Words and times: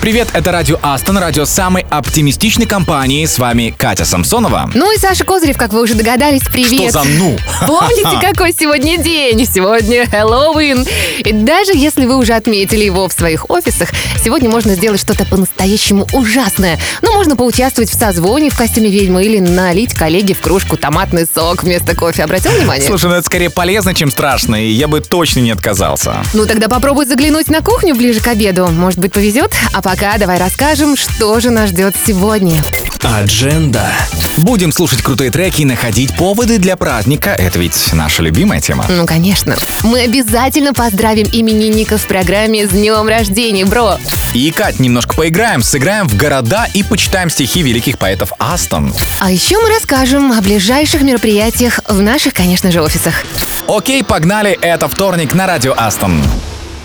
Привет, 0.00 0.28
это 0.32 0.50
радио 0.50 0.78
Астон, 0.80 1.18
радио 1.18 1.44
самой 1.44 1.84
оптимистичной 1.90 2.64
компании. 2.64 3.26
С 3.26 3.38
вами 3.38 3.74
Катя 3.76 4.06
Самсонова. 4.06 4.70
Ну 4.72 4.90
и 4.94 4.98
Саша 4.98 5.24
Козырев, 5.24 5.58
как 5.58 5.74
вы 5.74 5.82
уже 5.82 5.92
догадались, 5.92 6.40
привет. 6.50 6.88
Что 6.88 7.02
за 7.02 7.04
ну? 7.04 7.36
Помните, 7.66 8.26
какой 8.32 8.54
сегодня 8.58 8.96
день? 8.96 9.44
Сегодня 9.44 10.06
Хэллоуин. 10.06 10.86
И 11.18 11.32
даже 11.32 11.72
если 11.74 12.06
вы 12.06 12.16
уже 12.16 12.32
отметили 12.32 12.82
его 12.82 13.08
в 13.08 13.12
своих 13.12 13.50
офисах, 13.50 13.90
сегодня 14.24 14.48
можно 14.48 14.74
сделать 14.74 15.02
что-то 15.02 15.26
по-настоящему 15.26 16.06
ужасное. 16.14 16.78
Ну, 17.02 17.12
можно 17.12 17.36
поучаствовать 17.36 17.90
в 17.90 17.98
созвоне 17.98 18.48
в 18.48 18.56
костюме 18.56 18.88
ведьмы 18.88 19.26
или 19.26 19.38
налить 19.38 19.92
коллеге 19.92 20.32
в 20.32 20.40
кружку 20.40 20.78
томатный 20.78 21.26
сок 21.26 21.62
вместо 21.62 21.94
кофе. 21.94 22.24
Обратил 22.24 22.52
внимание? 22.52 22.86
Слушай, 22.86 23.10
ну 23.10 23.16
это 23.16 23.26
скорее 23.26 23.50
полезно, 23.50 23.94
чем 23.94 24.10
страшно, 24.10 24.64
и 24.64 24.70
я 24.70 24.88
бы 24.88 25.00
точно 25.02 25.40
не 25.40 25.50
отказался. 25.50 26.22
Ну 26.32 26.46
тогда 26.46 26.68
попробуй 26.68 27.04
заглянуть 27.04 27.48
на 27.48 27.60
кухню 27.60 27.94
ближе 27.94 28.20
к 28.20 28.28
обеду. 28.28 28.66
Может 28.68 28.98
быть, 28.98 29.12
повезет? 29.12 29.52
А 29.74 29.89
пока 29.90 30.18
давай 30.18 30.38
расскажем, 30.38 30.96
что 30.96 31.40
же 31.40 31.50
нас 31.50 31.70
ждет 31.70 31.96
сегодня. 32.06 32.62
Адженда. 33.02 33.90
Будем 34.36 34.70
слушать 34.70 35.02
крутые 35.02 35.32
треки 35.32 35.62
и 35.62 35.64
находить 35.64 36.14
поводы 36.14 36.58
для 36.58 36.76
праздника. 36.76 37.30
Это 37.30 37.58
ведь 37.58 37.92
наша 37.92 38.22
любимая 38.22 38.60
тема. 38.60 38.86
Ну, 38.88 39.04
конечно. 39.04 39.56
Мы 39.82 40.02
обязательно 40.02 40.74
поздравим 40.74 41.26
именинников 41.32 42.02
в 42.02 42.06
программе 42.06 42.68
«С 42.68 42.70
днем 42.70 43.08
рождения, 43.08 43.64
бро!» 43.64 43.98
И, 44.32 44.52
Кать, 44.52 44.78
немножко 44.78 45.16
поиграем, 45.16 45.60
сыграем 45.60 46.06
в 46.06 46.16
города 46.16 46.68
и 46.72 46.84
почитаем 46.84 47.28
стихи 47.28 47.62
великих 47.62 47.98
поэтов 47.98 48.32
Астон. 48.38 48.94
А 49.18 49.32
еще 49.32 49.58
мы 49.58 49.70
расскажем 49.70 50.30
о 50.30 50.40
ближайших 50.40 51.02
мероприятиях 51.02 51.80
в 51.88 52.00
наших, 52.00 52.34
конечно 52.34 52.70
же, 52.70 52.80
офисах. 52.80 53.24
Окей, 53.66 54.04
погнали, 54.04 54.56
это 54.62 54.86
вторник 54.86 55.34
на 55.34 55.48
радио 55.48 55.74
Астон. 55.76 56.22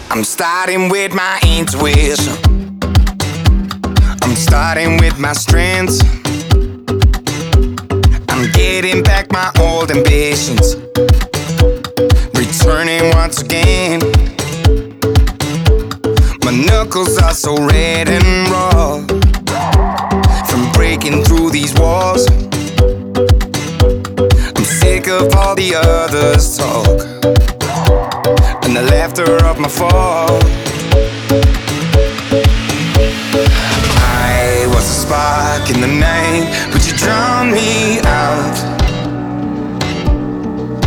I'm 0.09 0.23
starting 0.23 0.89
with 0.89 1.13
my 1.13 1.39
intuition. 1.43 2.54
Starting 4.35 4.97
with 4.97 5.17
my 5.17 5.31
strengths. 5.31 6.01
I'm 8.29 8.51
getting 8.51 9.01
back 9.01 9.31
my 9.31 9.49
old 9.59 9.91
ambitions. 9.91 10.75
Returning 12.35 13.11
once 13.15 13.41
again. 13.41 14.01
My 16.43 16.51
knuckles 16.51 17.17
are 17.17 17.33
so 17.33 17.55
red 17.65 18.09
and 18.09 18.49
raw. 18.49 18.99
From 20.47 20.71
breaking 20.73 21.23
through 21.23 21.51
these 21.51 21.73
walls. 21.75 22.27
I'm 24.57 24.65
sick 24.65 25.07
of 25.07 25.33
all 25.35 25.55
the 25.55 25.75
others' 25.75 26.57
talk. 26.57 26.87
And 28.65 28.75
the 28.75 28.83
laughter 28.91 29.45
of 29.45 29.59
my 29.59 29.69
fall. 29.69 30.39
Spark 35.15 35.69
in 35.69 35.79
the 35.79 35.87
night, 35.87 36.43
but 36.73 36.85
you 36.85 36.93
drown 36.97 37.49
me 37.49 38.01
out. 38.03 38.55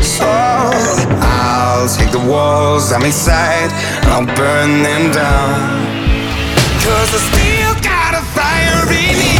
So 0.03 0.29
I'll 0.29 1.89
take 1.89 2.11
the 2.12 2.25
walls 2.31 2.93
I'm 2.93 3.05
inside 3.05 3.70
and 4.03 4.09
I'll 4.12 4.27
burn 4.37 4.83
them 4.83 5.12
down. 5.12 5.57
Cause 6.85 7.11
I 7.15 7.20
still 7.31 7.75
got 7.83 8.12
a 8.20 8.23
fire 8.37 8.83
in 8.93 9.17
me. 9.19 9.38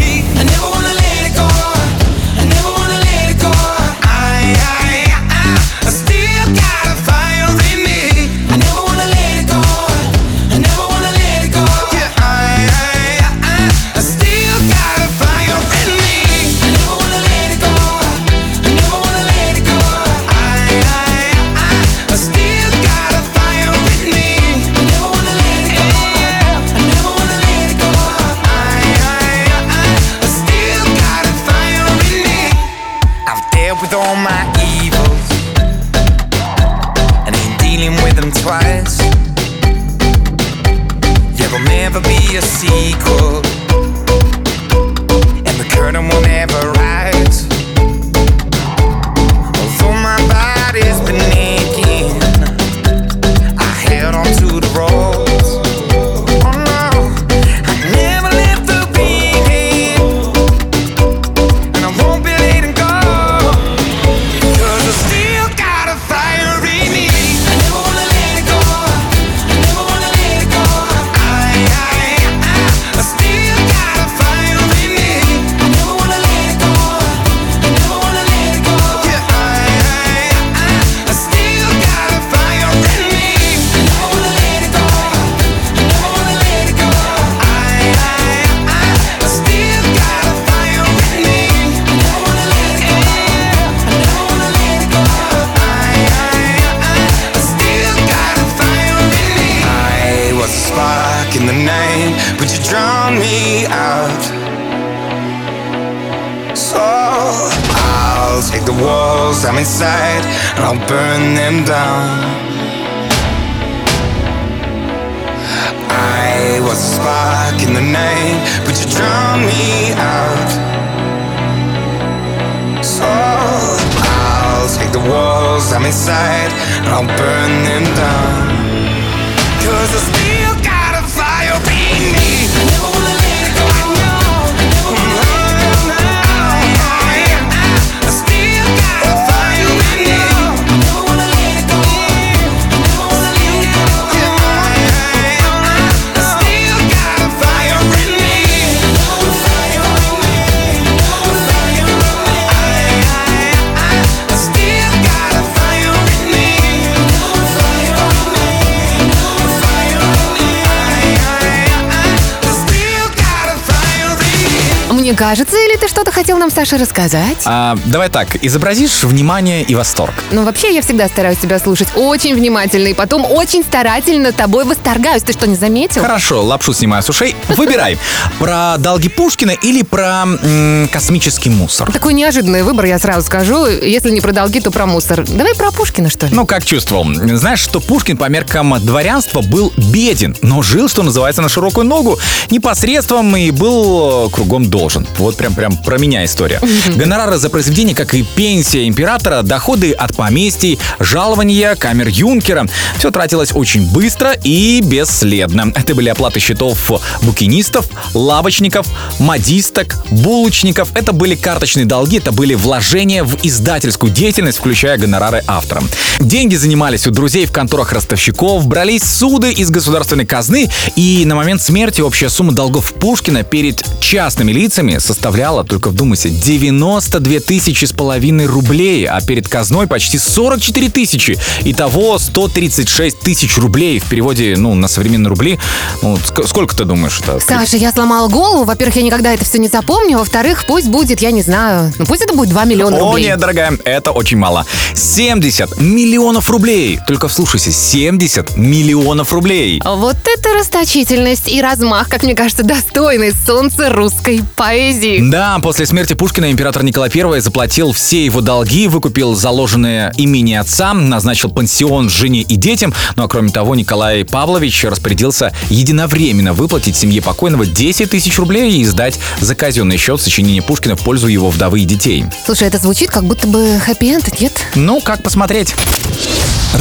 Кажется, 165.19 165.56
или 165.56 165.76
ты 165.76 165.88
что-то 165.88 166.12
хотел 166.12 166.38
нам, 166.38 166.49
Саша, 166.49 166.79
рассказать? 166.79 167.38
А, 167.44 167.76
давай 167.87 168.09
так, 168.09 168.37
изобразишь 168.41 169.03
внимание 169.03 169.65
и 169.65 169.75
восторг. 169.75 170.15
Ну, 170.31 170.44
вообще, 170.44 170.73
я 170.73 170.81
всегда 170.81 171.09
стараюсь 171.09 171.38
тебя 171.38 171.59
слушать 171.59 171.88
очень 171.97 172.37
внимательно 172.37 172.87
и 172.87 172.94
потом 172.94 173.25
очень 173.29 173.65
старательно 173.65 174.31
тобой 174.31 174.65
восторгаюсь. 174.65 175.25
Ты 175.25 175.32
что, 175.32 175.49
не 175.49 175.56
заметил? 175.56 176.03
Хорошо, 176.03 176.44
лапшу 176.44 176.73
снимаю 176.73 177.03
с 177.03 177.09
ушей. 177.09 177.35
Выбирай, 177.49 177.99
про 178.38 178.76
долги 178.79 179.09
Пушкина 179.09 179.50
или 179.50 179.82
про 179.82 180.23
м, 180.23 180.88
космический 180.93 181.50
мусор. 181.50 181.91
Такой 181.91 182.15
неожиданный 182.15 182.62
выбор, 182.62 182.85
я 182.85 183.00
сразу 183.00 183.26
скажу. 183.26 183.67
Если 183.67 184.11
не 184.11 184.20
про 184.20 184.31
долги, 184.31 184.61
то 184.61 184.70
про 184.70 184.87
мусор. 184.87 185.25
Давай 185.26 185.56
про 185.56 185.73
Пушкина, 185.73 186.11
что 186.11 186.26
ли? 186.26 186.32
Ну, 186.32 186.47
как 186.47 186.65
чувствовал? 186.65 187.05
Знаешь, 187.35 187.59
что 187.59 187.81
Пушкин 187.81 188.19
по 188.19 188.29
меркам 188.29 188.76
дворянства 188.87 189.43
был 189.43 189.73
беден, 189.76 190.37
но 190.43 190.62
жил, 190.62 190.88
что 190.88 191.03
называется, 191.03 191.43
на 191.43 191.49
широкую 191.49 191.87
ногу, 191.88 192.20
непосредством 192.50 193.37
и 193.37 193.50
был 193.50 194.31
кругом 194.31 194.70
должен. 194.70 195.07
Вот 195.16 195.37
прям, 195.37 195.55
прям 195.55 195.76
про 195.76 195.99
меня 195.99 196.25
история. 196.25 196.60
Гонорары 196.96 197.38
за 197.38 197.50
произведение, 197.50 197.94
как 197.94 198.14
и 198.14 198.22
пенсия 198.22 198.87
императора, 198.87 199.43
доходы 199.43 199.93
от 199.93 200.14
поместий, 200.14 200.78
жалования, 201.00 201.75
камер 201.75 202.08
юнкера. 202.08 202.66
Все 202.99 203.10
тратилось 203.10 203.52
очень 203.52 203.90
быстро 203.90 204.32
и 204.44 204.81
бесследно. 204.81 205.72
Это 205.75 205.94
были 205.94 206.08
оплаты 206.08 206.40
счетов 206.40 206.90
букинистов, 207.22 207.87
лавочников, 208.14 208.87
модисток, 209.19 209.96
булочников. 210.10 210.90
Это 210.94 211.12
были 211.12 211.34
карточные 211.34 211.87
долги, 211.87 212.19
это 212.19 212.32
были 212.32 212.55
вложения 212.55 213.25
в 213.25 213.37
издательскую 213.43 214.12
деятельность, 214.12 214.58
включая 214.58 214.99
гонорары 214.99 215.43
автора. 215.46 215.82
Деньги 216.20 216.56
занимались 216.56 217.06
у 217.06 217.10
друзей 217.10 217.46
в 217.46 217.52
конторах 217.52 217.93
ростовщиков, 217.93 218.66
брались 218.66 219.02
суды 219.02 219.52
из 219.52 219.70
государственной 219.70 220.26
казны, 220.26 220.69
и 220.96 221.25
на 221.25 221.34
момент 221.34 221.62
смерти 221.62 222.00
общая 222.00 222.28
сумма 222.28 222.52
долгов 222.52 222.93
Пушкина 222.94 223.44
перед 223.44 223.84
частными 224.00 224.52
лицами 224.52 224.98
составляла, 224.99 225.65
только 225.65 225.89
вдумайся, 225.91 226.29
92 226.29 227.41
тысячи 227.41 227.85
с 227.85 227.93
половиной 227.93 228.47
рублей, 228.47 229.06
а 229.06 229.21
перед 229.21 229.49
казной 229.49 229.87
почти 229.87 230.19
44 230.19 230.89
тысячи. 230.91 231.39
Итого 231.65 232.19
136 232.19 233.19
тысяч 233.21 233.56
рублей 233.59 233.99
в 233.99 234.05
переводе, 234.05 234.55
ну, 234.56 234.75
на 234.75 234.89
современные 234.89 235.29
рубли. 235.29 235.59
Ну, 236.03 236.17
ск- 236.17 236.47
сколько 236.47 236.75
ты 236.77 236.85
думаешь 236.85 237.21
это? 237.23 237.39
Саша, 237.41 237.77
я 237.77 237.93
сломала 237.93 238.29
голову. 238.29 238.65
Во-первых, 238.65 238.97
я 238.97 239.03
никогда 239.03 239.33
это 239.33 239.45
все 239.45 239.59
не 239.59 239.69
запомню. 239.69 240.19
Во-вторых, 240.19 240.65
пусть 240.67 240.89
будет, 240.89 241.21
я 241.23 241.31
не 241.31 241.43
знаю, 241.43 241.93
ну 241.99 242.06
пусть 242.06 242.23
это 242.23 242.35
будет 242.35 242.51
2 242.51 242.65
миллиона 242.65 242.97
О, 242.97 243.11
рублей. 243.11 243.27
нет, 243.27 243.39
дорогая, 243.39 243.79
это 243.85 244.11
очень 244.12 244.37
мало. 244.39 244.67
70 244.94 245.81
миллионов 245.81 246.51
рублей. 246.51 246.99
Только 247.06 247.29
вслушайся, 247.29 247.71
70 247.73 248.56
миллионов 248.56 249.33
рублей. 249.33 249.81
Вот 249.85 250.17
это 250.27 250.55
расточительность 250.55 251.49
и 251.49 251.61
размах, 251.62 252.09
как 252.09 252.23
мне 252.23 252.35
кажется, 252.35 252.62
достойный 252.65 253.33
солнца 253.47 253.91
русской 253.91 254.43
поэзии. 254.56 254.88
Да, 255.31 255.58
после 255.61 255.87
смерти 255.87 256.14
Пушкина 256.14 256.50
император 256.50 256.82
Николай 256.82 257.11
I 257.14 257.40
заплатил 257.40 257.93
все 257.93 258.25
его 258.25 258.40
долги, 258.40 258.88
выкупил 258.88 259.35
заложенное 259.35 260.12
имени 260.17 260.55
отца, 260.55 260.94
назначил 260.94 261.50
пансион 261.50 262.08
жене 262.08 262.43
и 262.43 262.56
детям. 262.56 262.94
Ну 263.17 263.25
а 263.25 263.29
кроме 263.29 263.50
того, 263.50 263.75
Николай 263.75 264.25
Павлович 264.25 264.85
распорядился 264.85 265.52
единовременно 265.69 266.52
выплатить 266.52 266.96
семье 266.96 267.20
покойного 267.20 267.67
10 267.67 268.11
тысяч 268.11 268.38
рублей 268.38 268.81
и 268.81 268.85
сдать 268.85 269.19
за 269.40 269.55
казенный 269.55 269.99
счет 269.99 270.20
сочинения 270.20 270.62
Пушкина 270.62 270.96
в 270.96 271.00
пользу 271.00 271.26
его 271.26 271.50
вдовы 271.50 271.81
и 271.81 271.84
детей. 271.84 272.25
Слушай, 272.44 272.69
это 272.69 272.79
звучит 272.79 273.11
как 273.11 273.25
будто 273.25 273.46
бы 273.46 273.79
хэппи-энд, 273.84 274.41
нет? 274.41 274.52
Ну, 274.75 275.00
как 275.00 275.23
посмотреть? 275.23 275.75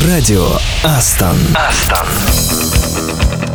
Радио 0.06 0.48
Астон. 0.83 1.38
tonight. 1.57 3.47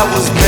I 0.00 0.04
was 0.14 0.30
made 0.30 0.47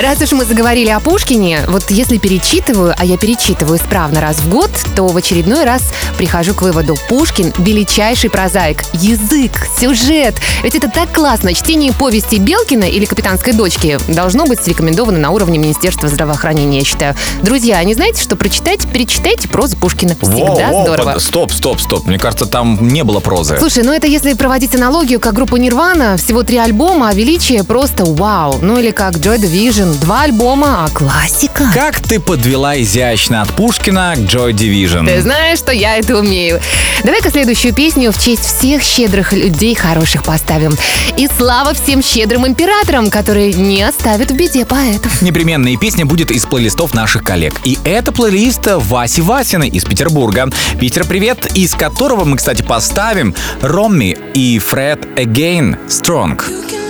Раз 0.00 0.22
уж 0.22 0.32
мы 0.32 0.46
заговорили 0.46 0.88
о 0.88 0.98
Пушкине, 0.98 1.60
вот 1.68 1.90
если 1.90 2.16
перечитываю, 2.16 2.94
а 2.96 3.04
я 3.04 3.18
перечитываю 3.18 3.76
исправно 3.78 4.22
раз 4.22 4.38
в 4.38 4.48
год, 4.48 4.70
то 4.96 5.06
в 5.06 5.14
очередной 5.16 5.64
раз 5.64 5.82
прихожу 6.16 6.54
к 6.54 6.62
выводу. 6.62 6.96
Пушкин– 7.10 7.52
величайший 7.58 8.30
прозаик. 8.30 8.82
Язык, 8.94 9.52
сюжет. 9.78 10.36
Ведь 10.62 10.74
это 10.74 10.88
так 10.88 11.12
классно. 11.12 11.52
Чтение 11.52 11.92
повести 11.92 12.36
Белкина 12.36 12.84
или 12.84 13.04
«Капитанской 13.04 13.52
дочки» 13.52 13.98
должно 14.08 14.46
быть 14.46 14.66
рекомендовано 14.66 15.18
на 15.18 15.30
уровне 15.32 15.58
Министерства 15.58 16.08
здравоохранения, 16.08 16.78
я 16.78 16.84
считаю. 16.84 17.14
Друзья, 17.42 17.76
а 17.76 17.84
не 17.84 17.92
знаете, 17.92 18.22
что 18.22 18.36
прочитать? 18.36 18.86
Перечитайте 18.90 19.48
прозу 19.48 19.76
Пушкина. 19.76 20.14
Всегда 20.22 20.70
воу, 20.70 20.84
здорово. 20.86 21.12
под- 21.12 21.22
Стоп, 21.22 21.52
стоп, 21.52 21.78
стоп. 21.80 22.06
Мне 22.06 22.18
кажется, 22.18 22.46
там 22.46 22.78
не 22.88 23.04
было 23.04 23.20
прозы. 23.20 23.58
Слушай, 23.58 23.82
ну 23.84 23.92
это 23.92 24.06
если 24.06 24.32
проводить 24.32 24.74
аналогию, 24.74 25.20
как 25.20 25.34
группа 25.34 25.56
Нирвана, 25.56 26.16
всего 26.16 26.42
три 26.42 26.56
альбома, 26.56 27.10
а 27.10 27.12
величие 27.14 27.64
просто 27.64 28.06
вау. 28.06 28.58
Ну 28.62 28.78
или 28.78 28.92
как 28.92 29.14
Joy 29.16 29.36
Division, 29.38 29.89
два 29.98 30.22
альбома, 30.22 30.84
а 30.84 30.88
классика. 30.88 31.70
Как 31.74 32.00
ты 32.00 32.20
подвела 32.20 32.80
изящно 32.80 33.42
от 33.42 33.48
Пушкина 33.52 34.14
к 34.16 34.20
Joy 34.20 34.52
Division? 34.52 35.06
Ты 35.06 35.20
знаешь, 35.22 35.58
что 35.58 35.72
я 35.72 35.96
это 35.96 36.18
умею. 36.18 36.60
Давай-ка 37.04 37.30
следующую 37.30 37.72
песню 37.72 38.12
в 38.12 38.22
честь 38.22 38.44
всех 38.44 38.82
щедрых 38.82 39.32
людей 39.32 39.74
хороших 39.74 40.22
поставим. 40.22 40.76
И 41.16 41.28
слава 41.36 41.72
всем 41.74 42.02
щедрым 42.02 42.46
императорам, 42.46 43.10
которые 43.10 43.52
не 43.52 43.82
оставят 43.82 44.30
в 44.30 44.36
беде 44.36 44.64
поэтов. 44.64 45.22
Непременная 45.22 45.76
песня 45.76 46.04
будет 46.04 46.30
из 46.30 46.44
плейлистов 46.46 46.94
наших 46.94 47.24
коллег. 47.24 47.54
И 47.64 47.78
это 47.84 48.12
плейлист 48.12 48.66
Васи 48.66 49.22
Васиной 49.22 49.68
из 49.68 49.84
Петербурга. 49.84 50.50
Питер, 50.78 51.04
привет, 51.04 51.46
из 51.56 51.74
которого 51.74 52.24
мы, 52.24 52.36
кстати, 52.36 52.62
поставим 52.62 53.34
Ромми 53.62 54.16
и 54.34 54.58
Фред 54.58 55.06
Again 55.16 55.78
Strong. 55.88 56.40
You 56.70 56.89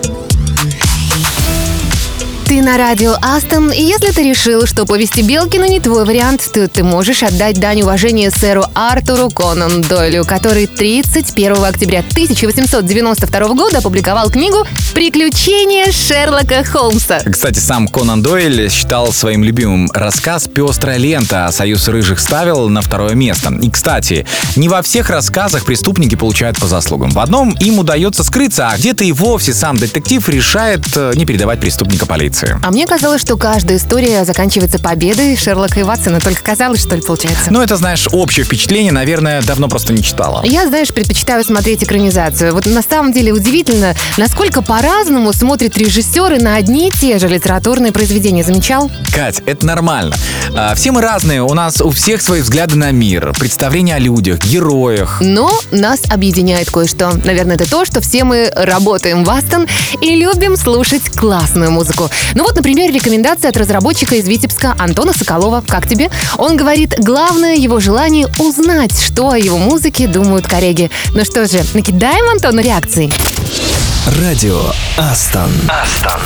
На 2.61 2.77
радио 2.77 3.15
Астон, 3.23 3.71
и 3.71 3.81
если 3.81 4.11
ты 4.11 4.21
решил, 4.21 4.67
что 4.67 4.85
повести 4.85 5.21
Белкина 5.21 5.67
не 5.67 5.79
твой 5.79 6.05
вариант, 6.05 6.47
то 6.53 6.67
ты 6.67 6.83
можешь 6.83 7.23
отдать 7.23 7.59
дань 7.59 7.81
уважения 7.81 8.29
сэру 8.29 8.65
Артуру 8.75 9.31
Конан 9.31 9.81
Дойлю, 9.81 10.25
который 10.25 10.67
31 10.67 11.65
октября 11.65 12.01
1892 12.01 13.47
года 13.55 13.79
опубликовал 13.79 14.29
книгу 14.29 14.63
«Приключения 14.93 15.91
Шерлока 15.91 16.63
Холмса». 16.63 17.21
Кстати, 17.25 17.57
сам 17.57 17.87
Конан 17.87 18.21
Дойль 18.21 18.69
считал 18.69 19.11
своим 19.11 19.43
любимым 19.43 19.89
рассказ 19.91 20.47
«Пестрая 20.47 20.97
лента», 20.97 21.47
а 21.47 21.51
«Союз 21.51 21.87
рыжих» 21.87 22.19
ставил 22.19 22.69
на 22.69 22.83
второе 22.83 23.15
место. 23.15 23.51
И, 23.59 23.71
кстати, 23.71 24.27
не 24.55 24.69
во 24.69 24.83
всех 24.83 25.09
рассказах 25.09 25.65
преступники 25.65 26.13
получают 26.13 26.59
по 26.59 26.67
заслугам. 26.67 27.09
В 27.09 27.17
одном 27.17 27.55
им 27.59 27.79
удается 27.79 28.23
скрыться, 28.23 28.69
а 28.69 28.77
где-то 28.77 29.03
и 29.03 29.11
вовсе 29.11 29.51
сам 29.51 29.77
детектив 29.77 30.29
решает 30.29 30.85
э, 30.95 31.13
не 31.15 31.25
передавать 31.25 31.59
преступника 31.59 32.05
полиции. 32.05 32.50
А 32.63 32.71
мне 32.71 32.85
казалось, 32.85 33.21
что 33.21 33.37
каждая 33.37 33.77
история 33.77 34.25
заканчивается 34.25 34.79
победой 34.79 35.35
Шерлока 35.35 35.79
и 35.79 35.83
Ватсона. 35.83 36.19
Только 36.19 36.41
казалось, 36.43 36.81
что 36.81 36.95
ли, 36.95 37.01
получается? 37.01 37.51
Но 37.51 37.61
это, 37.63 37.75
знаешь, 37.77 38.07
общее 38.11 38.45
впечатление, 38.45 38.91
наверное, 38.91 39.41
давно 39.41 39.67
просто 39.67 39.93
не 39.93 40.03
читала. 40.03 40.41
Я, 40.43 40.67
знаешь, 40.67 40.89
предпочитаю 40.93 41.43
смотреть 41.43 41.83
экранизацию. 41.83 42.53
Вот 42.53 42.65
на 42.65 42.81
самом 42.81 43.13
деле 43.13 43.31
удивительно, 43.33 43.95
насколько 44.17 44.61
по-разному 44.61 45.33
смотрят 45.33 45.77
режиссеры 45.77 46.39
на 46.39 46.55
одни 46.55 46.89
и 46.89 46.91
те 46.91 47.19
же 47.19 47.27
литературные 47.27 47.91
произведения. 47.91 48.43
Замечал? 48.43 48.89
Кать, 49.13 49.41
это 49.45 49.65
нормально. 49.65 50.15
А, 50.55 50.73
Все 50.75 50.91
мы 50.91 51.01
разные, 51.01 51.41
у 51.43 51.53
нас 51.53 51.81
у 51.81 51.89
всех 51.91 52.21
свои 52.21 52.41
взгляды 52.41 52.75
на 52.75 52.91
мир, 52.91 53.33
представления 53.39 53.95
о 53.95 53.99
людях, 53.99 54.39
героях. 54.39 55.17
Но 55.21 55.51
нас 55.71 56.01
объединяет 56.09 56.69
кое-что. 56.71 57.11
Наверное, 57.23 57.55
это 57.55 57.69
то, 57.69 57.85
что 57.85 58.01
все 58.01 58.23
мы 58.23 58.51
работаем 58.55 59.23
в 59.23 59.29
Астон 59.29 59.67
и 60.01 60.15
любим 60.15 60.57
слушать 60.57 61.03
классную 61.15 61.71
музыку. 61.71 62.09
Ну 62.35 62.40
вот, 62.43 62.55
например, 62.55 62.93
рекомендация 62.93 63.49
от 63.49 63.57
разработчика 63.57 64.15
из 64.15 64.27
Витебска 64.27 64.75
Антона 64.79 65.13
Соколова. 65.13 65.63
Как 65.67 65.87
тебе? 65.87 66.09
Он 66.37 66.57
говорит, 66.57 66.95
главное 66.97 67.55
его 67.55 67.79
желание 67.79 68.27
узнать, 68.39 68.99
что 68.99 69.31
о 69.31 69.37
его 69.37 69.57
музыке 69.57 70.07
думают 70.07 70.47
коллеги. 70.47 70.89
Ну 71.13 71.23
что 71.25 71.45
же, 71.47 71.63
накидаем 71.73 72.29
Антону 72.29 72.61
реакции? 72.61 73.11
Радио 74.19 74.61
Астон. 74.97 75.51
Астон. 75.69 76.21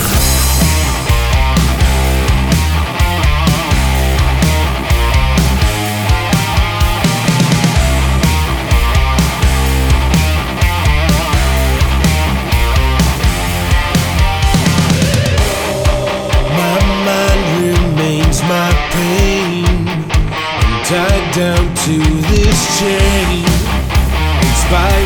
To 21.86 21.92
this 21.92 22.80
chain. 22.80 23.44
It 24.42 24.54
spirals 24.66 25.05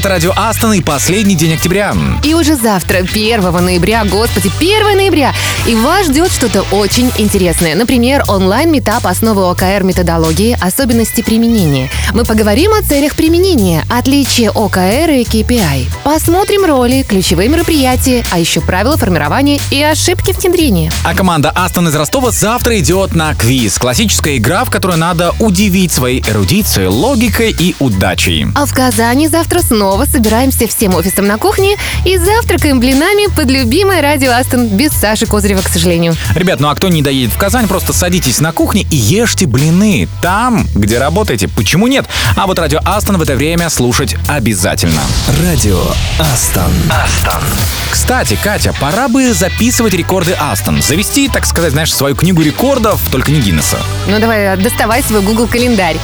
Это 0.00 0.08
радио 0.08 0.32
Астон 0.34 0.72
и 0.72 0.80
последний 0.80 1.34
день 1.34 1.52
октября. 1.52 1.94
И 2.24 2.32
уже 2.32 2.56
завтра, 2.56 3.00
1 3.00 3.42
ноября, 3.62 4.02
господи, 4.06 4.50
1 4.58 4.96
ноября, 4.96 5.34
и 5.66 5.74
вас 5.74 6.06
ждет 6.06 6.32
что-то 6.32 6.62
очень 6.74 7.12
интересное. 7.18 7.74
Например, 7.74 8.24
онлайн-метап 8.26 9.06
основы 9.06 9.50
ОКР 9.50 9.82
методологии, 9.82 10.56
особенности 10.58 11.20
применения. 11.20 11.90
Мы 12.12 12.24
поговорим 12.24 12.72
о 12.72 12.82
целях 12.82 13.14
применения, 13.14 13.84
отличия 13.88 14.50
ОКР 14.50 15.10
и 15.10 15.22
KPI. 15.22 15.86
Посмотрим 16.02 16.64
роли, 16.64 17.04
ключевые 17.08 17.48
мероприятия, 17.48 18.24
а 18.32 18.38
еще 18.40 18.60
правила 18.60 18.96
формирования 18.96 19.60
и 19.70 19.80
ошибки 19.80 20.32
внедрения. 20.32 20.90
А 21.04 21.14
команда 21.14 21.50
Астон 21.50 21.88
из 21.88 21.94
Ростова 21.94 22.32
завтра 22.32 22.76
идет 22.80 23.14
на 23.14 23.34
квиз. 23.34 23.78
Классическая 23.78 24.38
игра, 24.38 24.64
в 24.64 24.70
которой 24.70 24.96
надо 24.96 25.34
удивить 25.38 25.92
своей 25.92 26.20
эрудицией, 26.20 26.88
логикой 26.88 27.54
и 27.56 27.76
удачей. 27.78 28.46
А 28.56 28.66
в 28.66 28.74
Казани 28.74 29.28
завтра 29.28 29.60
снова 29.60 30.04
собираемся 30.04 30.66
всем 30.66 30.96
офисом 30.96 31.28
на 31.28 31.38
кухне 31.38 31.76
и 32.04 32.16
завтракаем 32.16 32.80
блинами 32.80 33.32
под 33.32 33.50
любимое 33.50 34.02
радио 34.02 34.32
Астон 34.32 34.66
без 34.66 34.90
Саши 34.90 35.26
Козырева, 35.26 35.62
к 35.62 35.68
сожалению. 35.68 36.16
Ребят, 36.34 36.58
ну 36.58 36.68
а 36.68 36.74
кто 36.74 36.88
не 36.88 37.02
доедет 37.02 37.32
в 37.32 37.38
Казань, 37.38 37.68
просто 37.68 37.92
садитесь 37.92 38.40
на 38.40 38.50
кухне 38.50 38.84
и 38.90 38.96
ешьте 38.96 39.46
блины. 39.46 40.08
Там, 40.20 40.66
где 40.74 40.98
работаете. 40.98 41.46
Почему 41.46 41.86
нет? 41.86 41.99
А 42.36 42.46
вот 42.46 42.58
радио 42.58 42.80
Астон 42.84 43.18
в 43.18 43.22
это 43.22 43.34
время 43.36 43.70
слушать 43.70 44.16
обязательно. 44.28 45.00
Радио 45.42 45.80
Астон. 46.18 46.72
Астон. 46.88 47.42
Кстати, 47.90 48.38
Катя, 48.42 48.74
пора 48.80 49.08
бы 49.08 49.32
записывать 49.32 49.94
рекорды 49.94 50.36
Астон. 50.38 50.82
Завести, 50.82 51.28
так 51.28 51.46
сказать, 51.46 51.72
знаешь, 51.72 51.92
свою 51.92 52.14
книгу 52.14 52.42
рекордов, 52.42 53.00
только 53.10 53.30
не 53.30 53.40
Гиннесса. 53.40 53.78
Ну 54.08 54.18
давай, 54.18 54.56
доставай 54.56 55.02
свой 55.02 55.22
Google 55.22 55.46
календарь. 55.46 55.96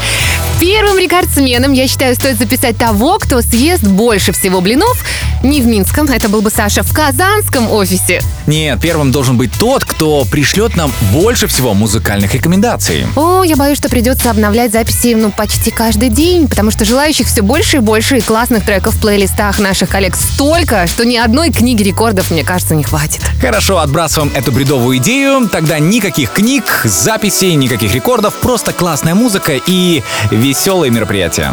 Первым 0.58 0.98
рекордсменом, 0.98 1.72
я 1.72 1.86
считаю, 1.86 2.14
стоит 2.14 2.38
записать 2.38 2.78
того, 2.78 3.18
кто 3.18 3.42
съест 3.42 3.82
больше 3.82 4.32
всего 4.32 4.60
блинов 4.60 5.04
не 5.42 5.60
в 5.60 5.66
Минском, 5.66 6.06
это 6.06 6.28
был 6.28 6.40
бы 6.40 6.50
Саша, 6.50 6.82
в 6.82 6.92
Казанском 6.92 7.70
офисе. 7.70 8.20
Нет, 8.46 8.80
первым 8.80 9.12
должен 9.12 9.36
быть 9.36 9.52
тот, 9.52 9.84
кто 9.84 10.24
пришлет 10.24 10.76
нам 10.76 10.92
больше 11.12 11.46
всего 11.46 11.74
музыкальных 11.74 12.34
рекомендаций. 12.34 13.06
О, 13.16 13.42
я 13.44 13.56
боюсь, 13.56 13.78
что 13.78 13.88
придется 13.88 14.30
обновлять 14.30 14.72
записи 14.72 15.14
ну, 15.14 15.30
почти 15.30 15.70
каждый 15.70 15.85
день, 15.94 16.48
потому 16.48 16.70
что 16.70 16.84
желающих 16.84 17.26
все 17.26 17.42
больше 17.42 17.76
и 17.76 17.80
больше, 17.80 18.18
и 18.18 18.20
классных 18.20 18.64
треков 18.64 18.94
в 18.94 19.00
плейлистах 19.00 19.58
наших 19.58 19.88
коллег 19.88 20.16
столько, 20.16 20.86
что 20.86 21.04
ни 21.04 21.16
одной 21.16 21.50
книги 21.50 21.82
рекордов, 21.82 22.30
мне 22.30 22.44
кажется, 22.44 22.74
не 22.74 22.82
хватит. 22.82 23.22
Хорошо, 23.40 23.78
отбрасываем 23.78 24.32
эту 24.34 24.50
бредовую 24.52 24.98
идею. 24.98 25.48
Тогда 25.48 25.78
никаких 25.78 26.32
книг, 26.32 26.64
записей, 26.84 27.54
никаких 27.54 27.94
рекордов, 27.94 28.34
просто 28.34 28.72
классная 28.72 29.14
музыка 29.14 29.52
и 29.66 30.02
веселые 30.30 30.90
мероприятия. 30.90 31.52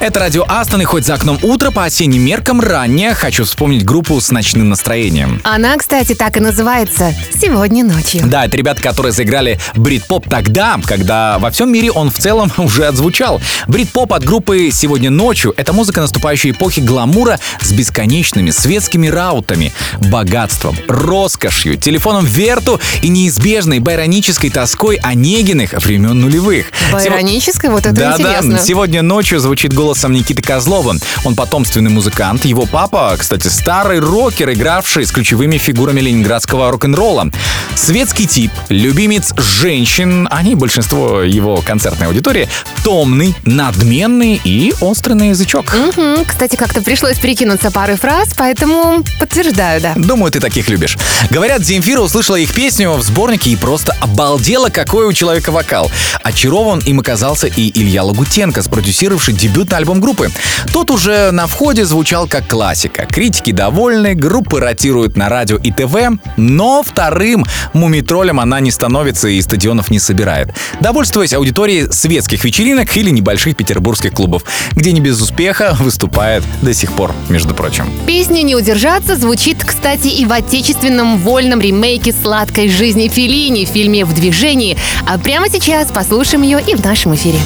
Это 0.00 0.18
радио 0.18 0.46
Астон, 0.48 0.80
и 0.80 0.84
хоть 0.86 1.04
за 1.04 1.12
окном 1.12 1.38
утро, 1.42 1.70
по 1.70 1.84
осенним 1.84 2.22
меркам 2.22 2.58
ранее, 2.58 3.12
хочу 3.12 3.44
вспомнить 3.44 3.84
группу 3.84 4.18
с 4.18 4.30
ночным 4.30 4.70
настроением. 4.70 5.42
Она, 5.44 5.76
кстати, 5.76 6.14
так 6.14 6.38
и 6.38 6.40
называется 6.40 7.14
«Сегодня 7.38 7.84
ночью». 7.84 8.22
Да, 8.24 8.46
это 8.46 8.56
ребята, 8.56 8.80
которые 8.80 9.12
заиграли 9.12 9.60
брит-поп 9.76 10.26
тогда, 10.26 10.80
когда 10.86 11.38
во 11.38 11.50
всем 11.50 11.70
мире 11.70 11.90
он 11.90 12.10
в 12.10 12.16
целом 12.16 12.50
уже 12.56 12.86
отзвучал. 12.86 13.42
Брит-поп 13.68 14.14
от 14.14 14.24
группы 14.24 14.70
«Сегодня 14.72 15.10
ночью»— 15.10 15.52
это 15.58 15.74
музыка 15.74 16.00
наступающей 16.00 16.52
эпохи 16.52 16.80
гламура 16.80 17.38
с 17.60 17.70
бесконечными 17.70 18.52
светскими 18.52 19.06
раутами, 19.06 19.70
богатством, 20.10 20.78
роскошью, 20.88 21.76
телефоном 21.76 22.24
Верту 22.24 22.80
и 23.02 23.08
неизбежной 23.08 23.80
байронической 23.80 24.48
тоской 24.48 24.96
Онегиных 25.02 25.74
времен 25.74 26.18
нулевых. 26.18 26.68
Байронической? 26.90 27.68
Вот 27.68 27.80
это 27.80 27.92
да, 27.92 28.12
интересно. 28.14 28.52
Да, 28.52 28.58
сегодня 28.58 29.02
ночью 29.02 29.40
звучит 29.40 29.74
голосом 29.90 30.12
Никиты 30.12 30.40
Козлова. 30.40 30.94
Он 31.24 31.34
потомственный 31.34 31.90
музыкант. 31.90 32.44
Его 32.44 32.64
папа, 32.64 33.16
кстати, 33.18 33.48
старый 33.48 33.98
рокер, 33.98 34.52
игравший 34.52 35.04
с 35.04 35.10
ключевыми 35.10 35.58
фигурами 35.58 36.00
ленинградского 36.00 36.70
рок-н-ролла. 36.70 37.28
Светский 37.74 38.28
тип, 38.28 38.52
любимец 38.68 39.34
женщин, 39.36 40.28
они 40.30 40.54
большинство 40.54 41.22
его 41.22 41.56
концертной 41.56 42.06
аудитории, 42.06 42.48
томный, 42.84 43.34
надменный 43.44 44.40
и 44.44 44.72
острый 44.80 45.14
на 45.14 45.30
язычок. 45.30 45.74
Мгм. 45.74 46.24
Кстати, 46.24 46.54
как-то 46.54 46.82
пришлось 46.82 47.18
перекинуться 47.18 47.72
парой 47.72 47.96
фраз, 47.96 48.28
поэтому 48.36 49.02
подтверждаю, 49.18 49.80
да. 49.80 49.94
Думаю, 49.96 50.30
ты 50.30 50.38
таких 50.38 50.68
любишь. 50.68 50.96
Говорят, 51.30 51.64
Земфира 51.64 52.00
услышала 52.00 52.36
их 52.36 52.54
песню 52.54 52.92
в 52.92 53.02
сборнике 53.02 53.50
и 53.50 53.56
просто 53.56 53.96
обалдела, 54.00 54.68
какой 54.68 55.06
у 55.06 55.12
человека 55.12 55.50
вокал. 55.50 55.90
Очарован 56.22 56.78
им 56.78 57.00
оказался 57.00 57.48
и 57.48 57.72
Илья 57.76 58.04
Лагутенко, 58.04 58.62
спродюсировавший 58.62 59.34
дебютный 59.34 59.79
альбом 59.80 60.00
группы. 60.00 60.30
Тот 60.72 60.90
уже 60.90 61.30
на 61.30 61.46
входе 61.46 61.84
звучал 61.84 62.26
как 62.26 62.46
классика. 62.46 63.06
Критики 63.06 63.50
довольны, 63.50 64.14
группы 64.14 64.60
ротируют 64.60 65.16
на 65.16 65.28
радио 65.28 65.56
и 65.56 65.72
ТВ, 65.72 66.20
но 66.36 66.82
вторым 66.82 67.44
мумитролем 67.72 68.40
она 68.40 68.60
не 68.60 68.70
становится 68.70 69.28
и 69.28 69.40
стадионов 69.40 69.90
не 69.90 69.98
собирает. 69.98 70.54
Довольствуясь 70.80 71.32
аудиторией 71.32 71.90
светских 71.92 72.44
вечеринок 72.44 72.96
или 72.96 73.10
небольших 73.10 73.56
петербургских 73.56 74.12
клубов, 74.12 74.44
где 74.72 74.92
не 74.92 75.00
без 75.00 75.20
успеха 75.20 75.76
выступает 75.80 76.44
до 76.62 76.72
сих 76.74 76.92
пор, 76.92 77.12
между 77.28 77.54
прочим. 77.54 77.86
Песня 78.06 78.42
«Не 78.42 78.54
удержаться» 78.54 79.16
звучит, 79.16 79.64
кстати, 79.64 80.08
и 80.08 80.24
в 80.24 80.32
отечественном 80.32 81.18
вольном 81.18 81.60
ремейке 81.60 82.12
«Сладкой 82.12 82.68
жизни 82.68 83.08
Филини» 83.08 83.64
в 83.64 83.68
фильме 83.68 84.04
«В 84.04 84.14
движении». 84.14 84.76
А 85.06 85.18
прямо 85.18 85.48
сейчас 85.48 85.88
послушаем 85.88 86.42
ее 86.42 86.60
и 86.60 86.74
в 86.74 86.84
нашем 86.84 87.14
эфире. 87.14 87.38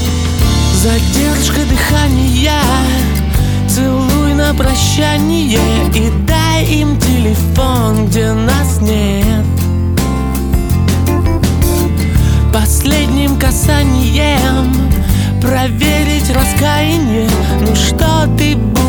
Задержка 0.85 1.61
дыхания. 1.71 2.61
Целуй 3.71 4.35
на 4.35 4.53
прощание 4.53 5.89
И 5.95 6.13
дай 6.27 6.67
им 6.67 7.01
телефон, 7.01 8.07
где 8.07 8.35
нас 8.35 8.83
нет. 8.83 9.47
Последним 12.53 13.39
касанием 13.39 14.75
Проверить 15.41 16.29
раскаяние. 16.29 17.31
Ну 17.63 17.75
что 17.75 18.29
ты 18.37 18.55
будешь 18.55 18.84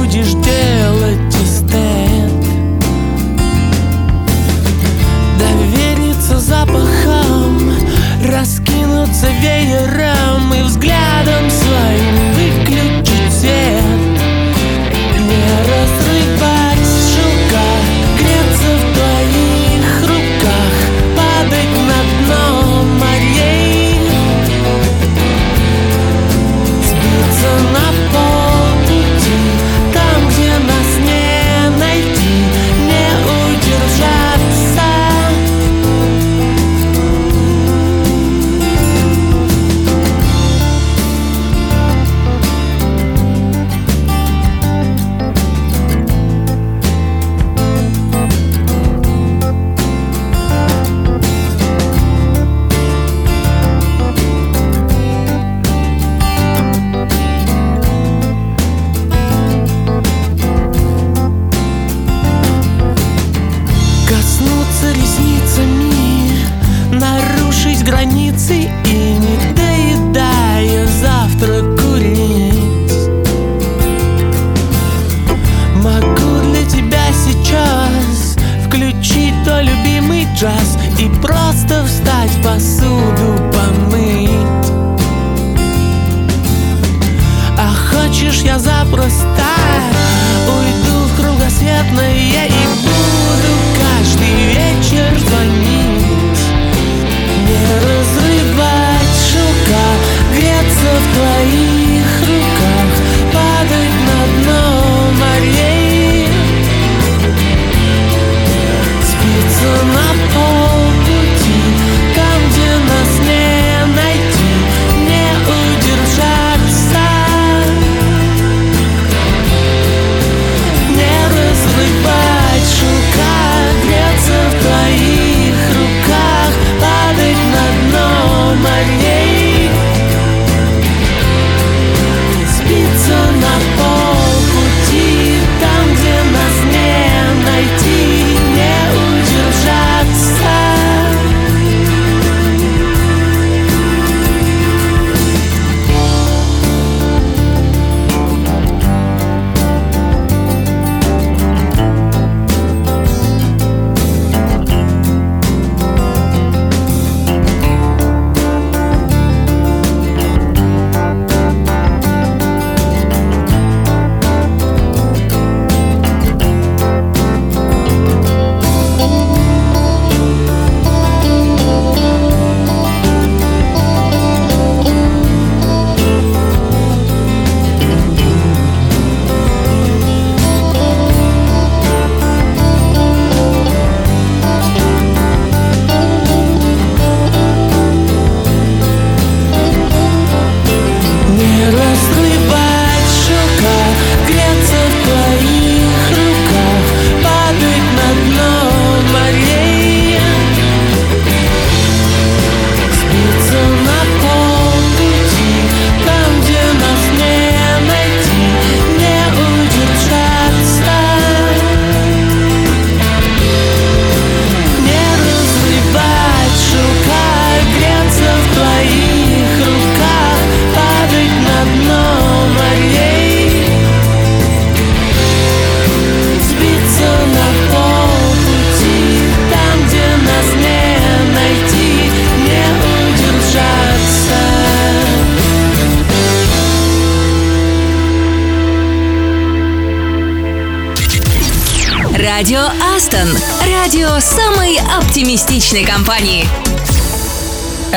компании. 246.06 246.44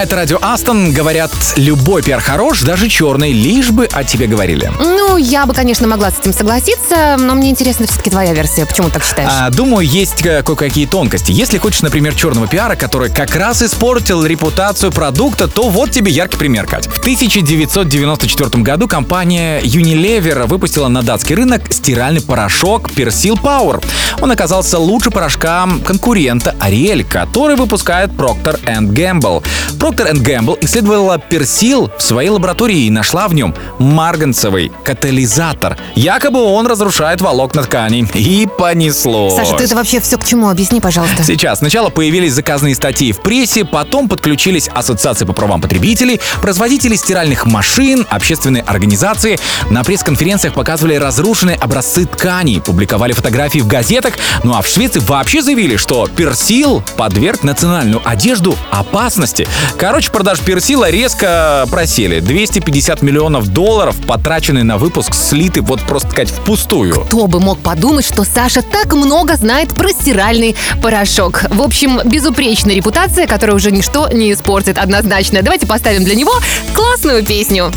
Это 0.01 0.15
радио 0.15 0.39
Астон. 0.41 0.93
Говорят, 0.93 1.33
любой 1.57 2.05
пиар 2.05 2.21
хорош, 2.21 2.63
даже 2.63 2.89
черный, 2.89 3.33
лишь 3.33 3.71
бы 3.71 3.87
о 3.87 4.05
тебе 4.05 4.29
говорили. 4.29 4.71
Ну, 4.79 5.17
я 5.17 5.45
бы, 5.45 5.55
конечно, 5.55 5.89
могла 5.89 6.13
с 6.13 6.21
этим 6.21 6.33
согласиться, 6.33 7.17
но 7.19 7.35
мне 7.35 7.51
интересна 7.51 7.89
все-таки 7.89 8.09
твоя 8.09 8.33
версия. 8.33 8.65
Почему 8.65 8.91
так 8.91 9.03
считаешь? 9.03 9.29
А, 9.33 9.51
думаю, 9.51 9.85
есть 9.85 10.25
э, 10.25 10.45
кое-какие 10.45 10.87
тонкости. 10.87 11.33
Если 11.33 11.59
хочешь, 11.59 11.83
например, 11.83 12.15
черного 12.15 12.47
пиара, 12.47 12.77
который 12.77 13.11
как 13.11 13.35
раз 13.35 13.61
испортил 13.61 14.25
репутацию 14.25 14.93
продукта, 14.93 15.49
то 15.49 15.69
вот 15.69 15.91
тебе 15.91 16.13
яркий 16.13 16.37
пример, 16.37 16.67
Кать. 16.67 16.87
В 16.87 17.01
1994 17.01 18.63
году 18.63 18.87
компания 18.87 19.61
Unilever 19.63 20.47
выпустила 20.47 20.87
на 20.87 21.03
датский 21.03 21.35
рынок 21.35 21.73
стиральный 21.73 22.23
порошок 22.23 22.89
Persil 22.91 23.35
Power. 23.35 23.85
Он 24.21 24.31
оказался 24.31 24.79
лучше 24.79 25.11
порошка 25.11 25.69
конкурента 25.85 26.55
Ariel, 26.61 27.03
который 27.03 27.57
выпускает 27.57 28.11
Procter 28.11 28.63
Gamble. 28.65 29.43
Procter 29.89 30.13
Gamble 30.13 30.59
исследовала 30.61 31.19
персил 31.19 31.91
в 31.97 32.03
своей 32.03 32.29
лаборатории 32.29 32.85
и 32.85 32.91
нашла 32.91 33.27
в 33.27 33.33
нем 33.33 33.55
марганцевый 33.79 34.71
катализатор. 34.85 35.79
Якобы 35.95 36.43
он 36.43 36.67
разрушает 36.67 37.23
волокна 37.23 37.63
тканей. 37.63 38.07
И 38.13 38.47
понесло. 38.59 39.31
Саша, 39.31 39.57
ты 39.57 39.65
это 39.65 39.75
вообще 39.75 40.01
все 40.01 40.19
к 40.19 40.27
чему? 40.27 40.51
Объясни, 40.51 40.83
пожалуйста. 40.83 41.25
Сейчас. 41.25 41.61
Сначала 41.61 41.89
появились 41.89 42.35
заказные 42.35 42.75
статьи 42.75 43.13
в 43.13 43.23
прессе, 43.23 43.65
потом 43.65 44.11
подключились 44.11 44.69
ассоциации 44.69 45.25
по 45.25 45.33
правам 45.33 45.63
потребителей, 45.63 46.21
производители 46.43 46.95
стиральных 46.95 47.47
машин, 47.47 48.07
общественные 48.11 48.65
организации. 48.65 49.39
На 49.71 49.85
пресс-конференциях 49.85 50.53
показывали 50.53 50.97
разрушенные 50.97 51.57
образцы 51.57 52.05
тканей, 52.05 52.61
публиковали 52.61 53.13
фотографии 53.13 53.61
в 53.61 53.67
газетах. 53.67 54.15
Ну 54.45 54.55
а 54.55 54.61
в 54.61 54.67
Швеции 54.67 55.01
вообще 55.01 55.41
заявили, 55.41 55.77
что 55.77 56.07
персил 56.09 56.83
подверг 56.99 57.43
национальную 57.43 58.03
одежду 58.05 58.55
опасности. 58.71 59.49
Короче, 59.79 60.11
продаж 60.11 60.41
персила 60.41 60.91
резко 60.91 61.65
просели. 61.71 62.19
250 62.19 63.01
миллионов 63.01 63.47
долларов, 63.47 63.95
потраченные 64.07 64.65
на 64.65 64.77
выпуск, 64.77 65.15
слиты 65.15 65.61
вот 65.61 65.81
просто 65.83 66.11
сказать 66.11 66.31
впустую. 66.31 67.05
Кто 67.07 67.29
бы 67.29 67.39
мог 67.39 67.61
подумать, 67.61 68.05
что 68.05 68.25
Саша 68.25 68.63
так 68.63 68.93
много 68.95 69.37
знает 69.37 69.69
про 69.75 69.91
стиральный 69.91 70.57
порошок. 70.83 71.45
В 71.51 71.63
общем, 71.63 72.01
безупречная 72.05 72.75
репутация, 72.75 73.29
которая 73.29 73.55
уже 73.55 73.71
ничто 73.71 74.09
не 74.09 74.33
испортит 74.33 74.79
однозначно. 74.79 75.43
Давайте 75.43 75.69
поставим 75.69 76.03
для 76.03 76.17
него 76.17 76.33
классную 76.75 77.25
песню. 77.25 77.73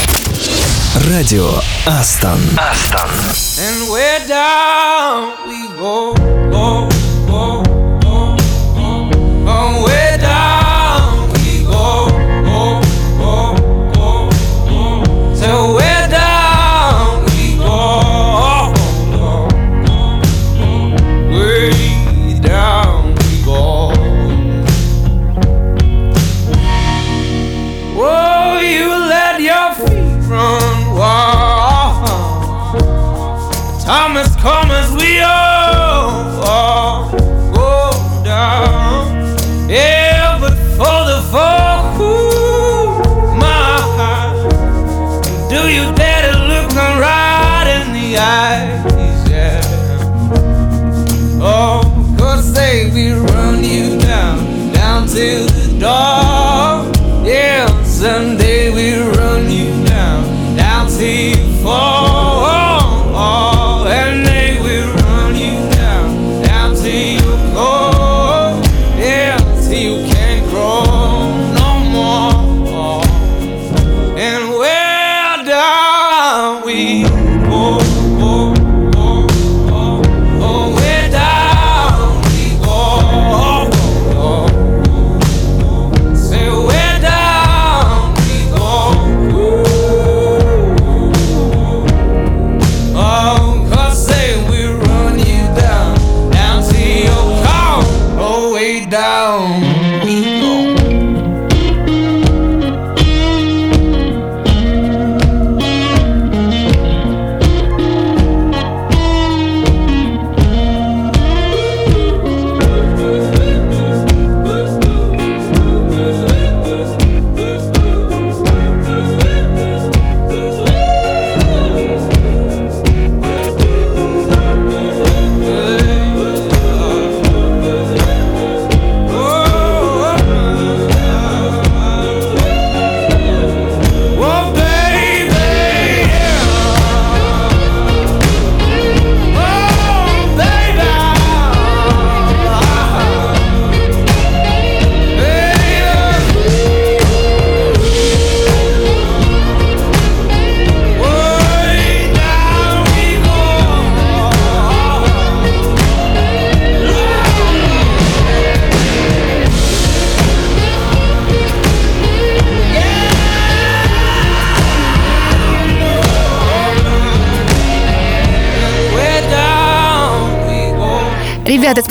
Радио 1.08 1.52
Астон. 1.86 2.40
And 3.60 3.92
where 3.92 4.28
down 4.28 5.34
we 5.48 5.68
go, 5.80 6.16
go, 6.50 6.90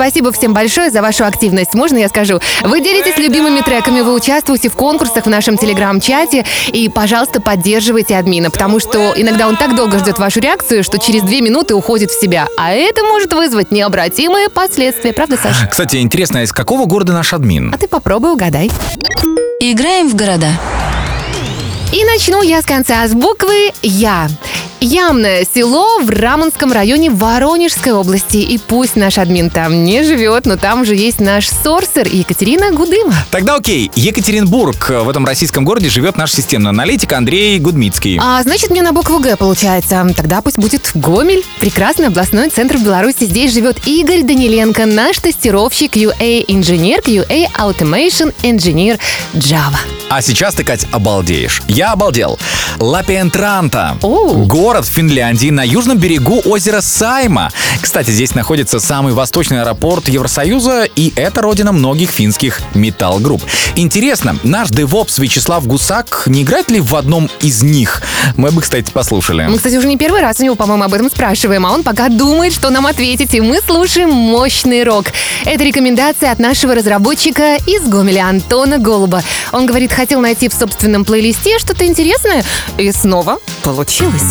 спасибо 0.00 0.32
всем 0.32 0.54
большое 0.54 0.90
за 0.90 1.02
вашу 1.02 1.26
активность. 1.26 1.74
Можно 1.74 1.98
я 1.98 2.08
скажу? 2.08 2.40
Вы 2.62 2.80
делитесь 2.80 3.18
любимыми 3.18 3.60
треками, 3.60 4.00
вы 4.00 4.14
участвуете 4.14 4.70
в 4.70 4.72
конкурсах 4.72 5.26
в 5.26 5.28
нашем 5.28 5.58
телеграм-чате. 5.58 6.46
И, 6.68 6.88
пожалуйста, 6.88 7.42
поддерживайте 7.42 8.16
админа, 8.16 8.50
потому 8.50 8.80
что 8.80 9.12
иногда 9.14 9.46
он 9.46 9.56
так 9.56 9.76
долго 9.76 9.98
ждет 9.98 10.18
вашу 10.18 10.40
реакцию, 10.40 10.84
что 10.84 10.98
через 10.98 11.20
две 11.20 11.42
минуты 11.42 11.74
уходит 11.74 12.10
в 12.10 12.18
себя. 12.18 12.48
А 12.56 12.72
это 12.72 13.04
может 13.04 13.34
вызвать 13.34 13.72
необратимые 13.72 14.48
последствия. 14.48 15.12
Правда, 15.12 15.36
Саша? 15.36 15.66
Кстати, 15.66 15.96
интересно, 15.96 16.40
а 16.40 16.44
из 16.44 16.52
какого 16.52 16.86
города 16.86 17.12
наш 17.12 17.34
админ? 17.34 17.70
А 17.74 17.76
ты 17.76 17.86
попробуй 17.86 18.32
угадай. 18.32 18.70
Играем 19.60 20.08
в 20.08 20.14
города. 20.14 20.48
И 21.92 22.02
начну 22.04 22.40
я 22.40 22.62
с 22.62 22.64
конца, 22.64 23.06
с 23.06 23.12
буквы 23.12 23.72
Я. 23.82 24.28
Ямное 24.82 25.46
село 25.54 25.98
в 26.00 26.08
Рамонском 26.08 26.72
районе 26.72 27.10
Воронежской 27.10 27.92
области. 27.92 28.38
И 28.38 28.56
пусть 28.56 28.96
наш 28.96 29.18
админ 29.18 29.50
там 29.50 29.84
не 29.84 30.02
живет, 30.02 30.46
но 30.46 30.56
там 30.56 30.86
же 30.86 30.94
есть 30.94 31.20
наш 31.20 31.48
сорсер 31.48 32.08
Екатерина 32.08 32.72
Гудыма. 32.72 33.12
Тогда 33.30 33.56
окей, 33.56 33.90
Екатеринбург. 33.94 34.90
В 35.04 35.08
этом 35.08 35.26
российском 35.26 35.66
городе 35.66 35.90
живет 35.90 36.16
наш 36.16 36.32
системный 36.32 36.70
аналитик 36.70 37.12
Андрей 37.12 37.58
Гудмицкий. 37.58 38.18
А 38.22 38.42
значит, 38.42 38.70
мне 38.70 38.80
на 38.82 38.92
букву 38.92 39.18
Г 39.18 39.36
получается. 39.36 40.06
Тогда 40.16 40.40
пусть 40.40 40.58
будет 40.58 40.90
Гомель. 40.94 41.44
Прекрасный 41.58 42.06
областной 42.06 42.48
центр 42.48 42.78
в 42.78 42.82
Беларуси. 42.82 43.24
Здесь 43.24 43.52
живет 43.52 43.86
Игорь 43.86 44.22
Даниленко, 44.22 44.86
наш 44.86 45.18
тестировщик 45.18 45.94
QA-инженер, 45.94 47.00
QA 47.00 47.48
Automation 47.58 48.32
Engineer 48.42 48.98
Java. 49.34 49.76
А 50.08 50.22
сейчас 50.22 50.54
ты, 50.54 50.64
Кать, 50.64 50.86
обалдеешь. 50.90 51.62
Я 51.68 51.92
обалдел. 51.92 52.38
Лапиентранта. 52.78 53.96
Оу. 54.02 54.44
Город 54.70 54.86
в 54.86 54.90
Финляндии 54.90 55.50
на 55.50 55.64
южном 55.64 55.98
берегу 55.98 56.40
озера 56.44 56.80
Сайма. 56.80 57.50
Кстати, 57.80 58.10
здесь 58.10 58.36
находится 58.36 58.78
самый 58.78 59.12
восточный 59.12 59.62
аэропорт 59.62 60.06
Евросоюза, 60.06 60.84
и 60.84 61.12
это 61.16 61.42
родина 61.42 61.72
многих 61.72 62.10
финских 62.10 62.60
металл-групп. 62.74 63.42
Интересно, 63.74 64.36
наш 64.44 64.68
девопс 64.68 65.18
Вячеслав 65.18 65.66
Гусак 65.66 66.22
не 66.26 66.42
играет 66.42 66.70
ли 66.70 66.80
в 66.80 66.94
одном 66.94 67.28
из 67.40 67.64
них? 67.64 68.00
Мы 68.36 68.52
бы, 68.52 68.60
кстати, 68.60 68.92
послушали. 68.92 69.48
Мы, 69.48 69.56
кстати, 69.56 69.74
уже 69.74 69.88
не 69.88 69.96
первый 69.96 70.20
раз 70.20 70.38
у 70.38 70.44
него, 70.44 70.54
по-моему, 70.54 70.84
об 70.84 70.94
этом 70.94 71.10
спрашиваем, 71.10 71.66
а 71.66 71.72
он 71.72 71.82
пока 71.82 72.08
думает, 72.08 72.52
что 72.52 72.70
нам 72.70 72.86
ответить, 72.86 73.34
и 73.34 73.40
мы 73.40 73.58
слушаем 73.66 74.10
мощный 74.10 74.84
рок. 74.84 75.06
Это 75.46 75.64
рекомендация 75.64 76.30
от 76.30 76.38
нашего 76.38 76.76
разработчика 76.76 77.56
из 77.66 77.88
Гомеля 77.88 78.28
Антона 78.28 78.78
Голуба. 78.78 79.24
Он 79.50 79.66
говорит, 79.66 79.92
хотел 79.92 80.20
найти 80.20 80.48
в 80.48 80.54
собственном 80.54 81.04
плейлисте 81.04 81.58
что-то 81.58 81.84
интересное, 81.86 82.44
и 82.78 82.92
снова 82.92 83.38
получилось. 83.64 84.22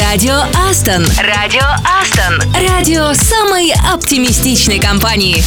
Радио 0.00 0.34
Астон. 0.68 1.06
Радио 1.20 1.62
Астон. 2.02 2.42
Радио 2.68 3.12
самой 3.14 3.72
оптимистичной 3.92 4.80
компании. 4.80 5.44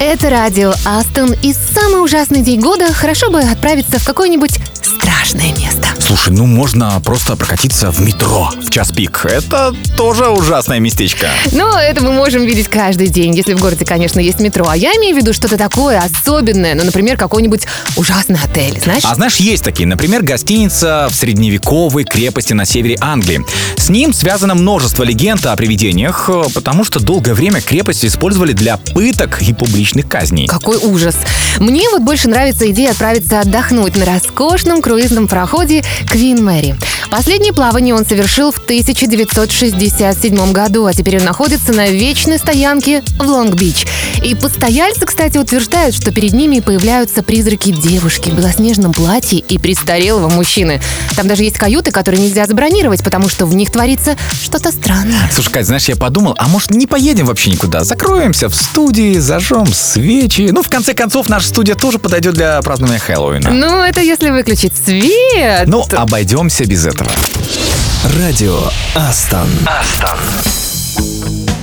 Это 0.00 0.28
радио 0.28 0.72
Астон. 0.84 1.36
И 1.40 1.52
самый 1.52 2.02
ужасный 2.02 2.42
день 2.42 2.60
года 2.60 2.92
хорошо 2.92 3.30
бы 3.30 3.38
отправиться 3.38 4.00
в 4.00 4.04
какое-нибудь 4.04 4.58
страшное 4.82 5.54
место. 5.54 5.79
Слушай, 6.10 6.30
ну 6.30 6.44
можно 6.44 7.00
просто 7.04 7.36
прокатиться 7.36 7.92
в 7.92 8.00
метро 8.00 8.50
в 8.60 8.68
час 8.68 8.90
пик. 8.90 9.24
Это 9.30 9.72
тоже 9.96 10.26
ужасное 10.26 10.80
местечко. 10.80 11.28
Но 11.52 11.78
это 11.78 12.02
мы 12.02 12.10
можем 12.10 12.44
видеть 12.44 12.66
каждый 12.66 13.06
день, 13.06 13.32
если 13.36 13.54
в 13.54 13.60
городе, 13.60 13.84
конечно, 13.84 14.18
есть 14.18 14.40
метро. 14.40 14.66
А 14.68 14.76
я 14.76 14.90
имею 14.96 15.14
в 15.14 15.18
виду 15.20 15.32
что-то 15.32 15.56
такое 15.56 16.00
особенное, 16.00 16.74
ну, 16.74 16.82
например, 16.82 17.16
какой-нибудь 17.16 17.62
ужасный 17.94 18.40
отель, 18.42 18.80
знаешь? 18.82 19.04
А 19.04 19.14
знаешь, 19.14 19.36
есть 19.36 19.62
такие, 19.62 19.86
например, 19.86 20.24
гостиница 20.24 21.06
в 21.08 21.14
средневековой 21.14 22.02
крепости 22.02 22.54
на 22.54 22.64
севере 22.64 22.96
Англии. 23.00 23.46
С 23.76 23.88
ним 23.88 24.12
связано 24.12 24.56
множество 24.56 25.04
легенд 25.04 25.46
о 25.46 25.54
привидениях, 25.54 26.28
э, 26.28 26.42
потому 26.52 26.82
что 26.82 26.98
долгое 26.98 27.34
время 27.34 27.60
крепость 27.60 28.04
использовали 28.04 28.52
для 28.52 28.78
пыток 28.78 29.42
и 29.42 29.54
публичных 29.54 30.08
казней. 30.08 30.48
Какой 30.48 30.76
ужас. 30.78 31.14
Мне 31.60 31.88
вот 31.90 32.02
больше 32.02 32.28
нравится 32.28 32.68
идея 32.72 32.90
отправиться 32.90 33.38
отдохнуть 33.38 33.94
на 33.94 34.06
роскошном 34.06 34.82
круизном 34.82 35.28
пароходе 35.28 35.84
Квин 36.08 36.44
Мэри. 36.44 36.76
Последнее 37.10 37.52
плавание 37.52 37.94
он 37.94 38.06
совершил 38.06 38.52
в 38.52 38.58
1967 38.58 40.52
году, 40.52 40.86
а 40.86 40.92
теперь 40.92 41.18
он 41.18 41.24
находится 41.24 41.72
на 41.72 41.88
вечной 41.88 42.38
стоянке 42.38 43.02
в 43.18 43.22
Лонг-Бич. 43.22 43.86
И 44.24 44.34
постояльцы, 44.34 45.06
кстати, 45.06 45.36
утверждают, 45.38 45.94
что 45.94 46.12
перед 46.12 46.32
ними 46.32 46.60
появляются 46.60 47.22
призраки 47.22 47.72
девушки 47.72 48.30
в 48.30 48.34
белоснежном 48.34 48.92
платье 48.92 49.40
и 49.40 49.58
престарелого 49.58 50.28
мужчины. 50.28 50.80
Там 51.16 51.26
даже 51.26 51.42
есть 51.42 51.58
каюты, 51.58 51.90
которые 51.90 52.22
нельзя 52.22 52.46
забронировать, 52.46 53.02
потому 53.02 53.28
что 53.28 53.44
в 53.46 53.54
них 53.54 53.72
творится 53.72 54.16
что-то 54.44 54.70
странное. 54.70 55.28
Слушай, 55.32 55.52
Кать, 55.52 55.66
знаешь, 55.66 55.88
я 55.88 55.96
подумал, 55.96 56.34
а 56.38 56.46
может 56.48 56.70
не 56.70 56.86
поедем 56.86 57.26
вообще 57.26 57.50
никуда? 57.50 57.82
Закроемся 57.82 58.48
в 58.48 58.54
студии, 58.54 59.18
зажжем 59.18 59.66
свечи. 59.72 60.50
Ну, 60.52 60.62
в 60.62 60.68
конце 60.68 60.94
концов, 60.94 61.28
наша 61.28 61.48
студия 61.48 61.74
тоже 61.74 61.98
подойдет 61.98 62.34
для 62.34 62.60
празднования 62.62 63.00
Хэллоуина. 63.00 63.50
Ну, 63.50 63.82
это 63.82 64.00
если 64.00 64.30
выключить 64.30 64.74
свет. 64.84 65.66
Ну, 65.66 65.84
обойдемся 65.92 66.64
без 66.64 66.86
этого. 66.86 67.10
Радио 68.18 68.58
Астон. 68.94 69.48
Every 69.66 71.59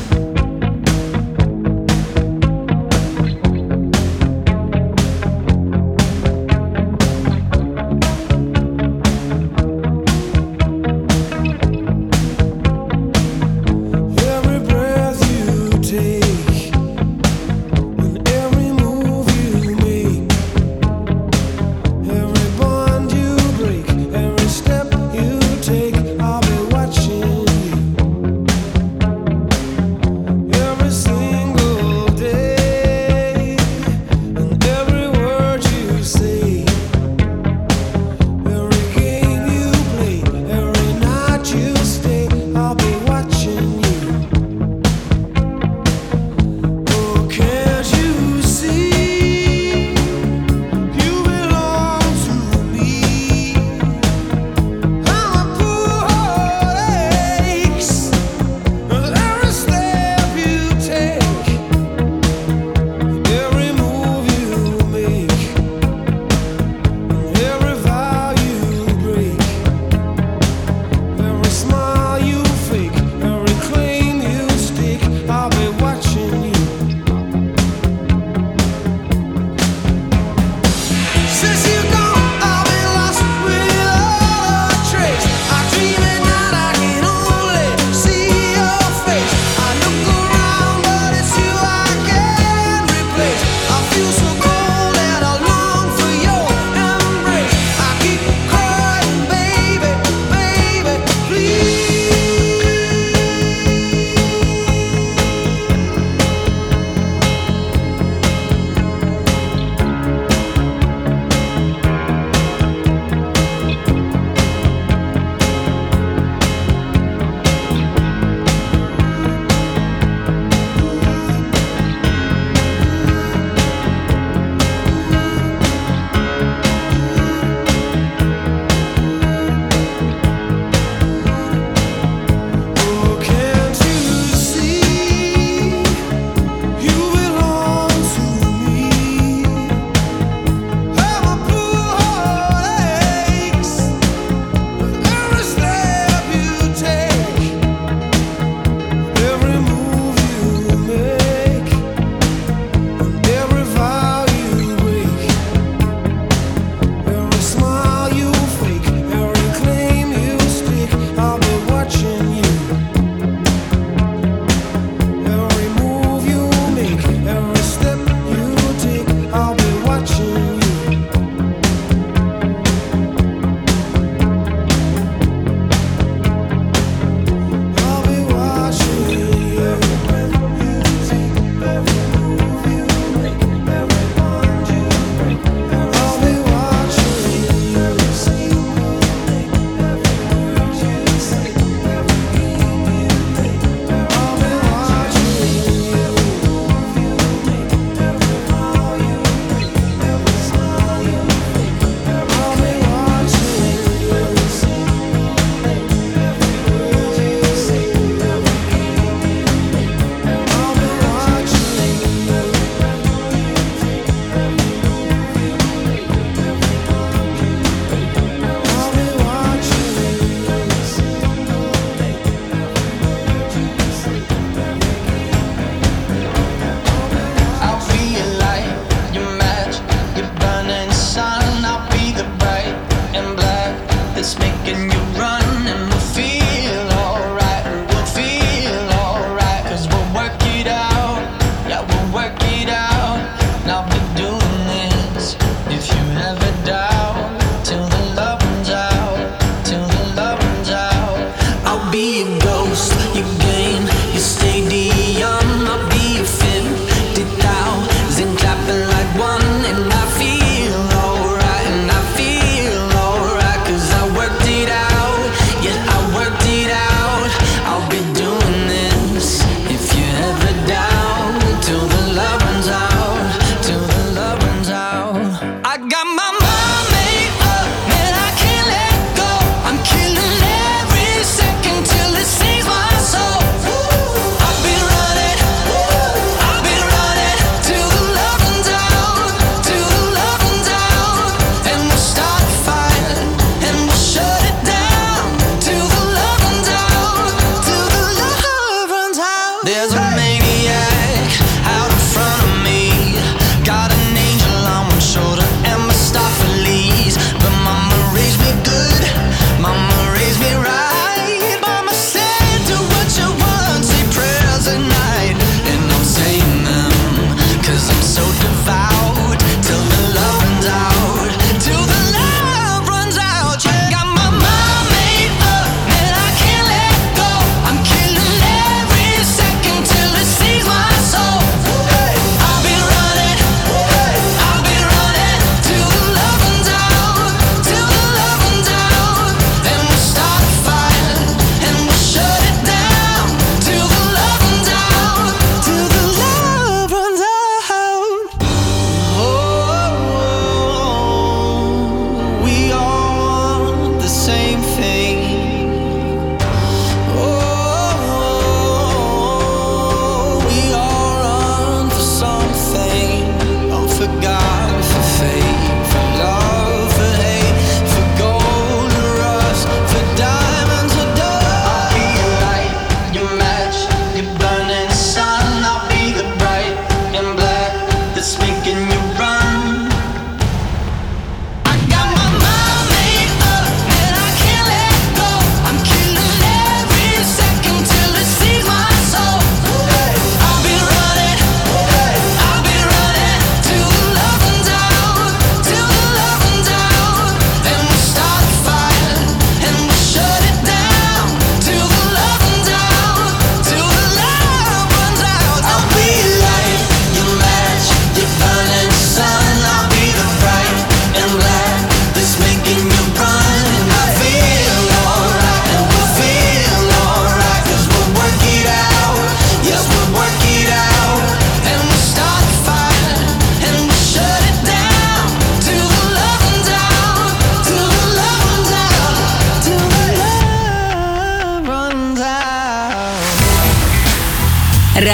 got 275.89 276.05
my 276.05 276.36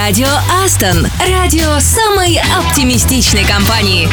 Радио 0.05 0.27
Астон. 0.61 1.07
Радио 1.29 1.79
самой 1.79 2.37
оптимистичной 2.37 3.45
компании. 3.45 4.09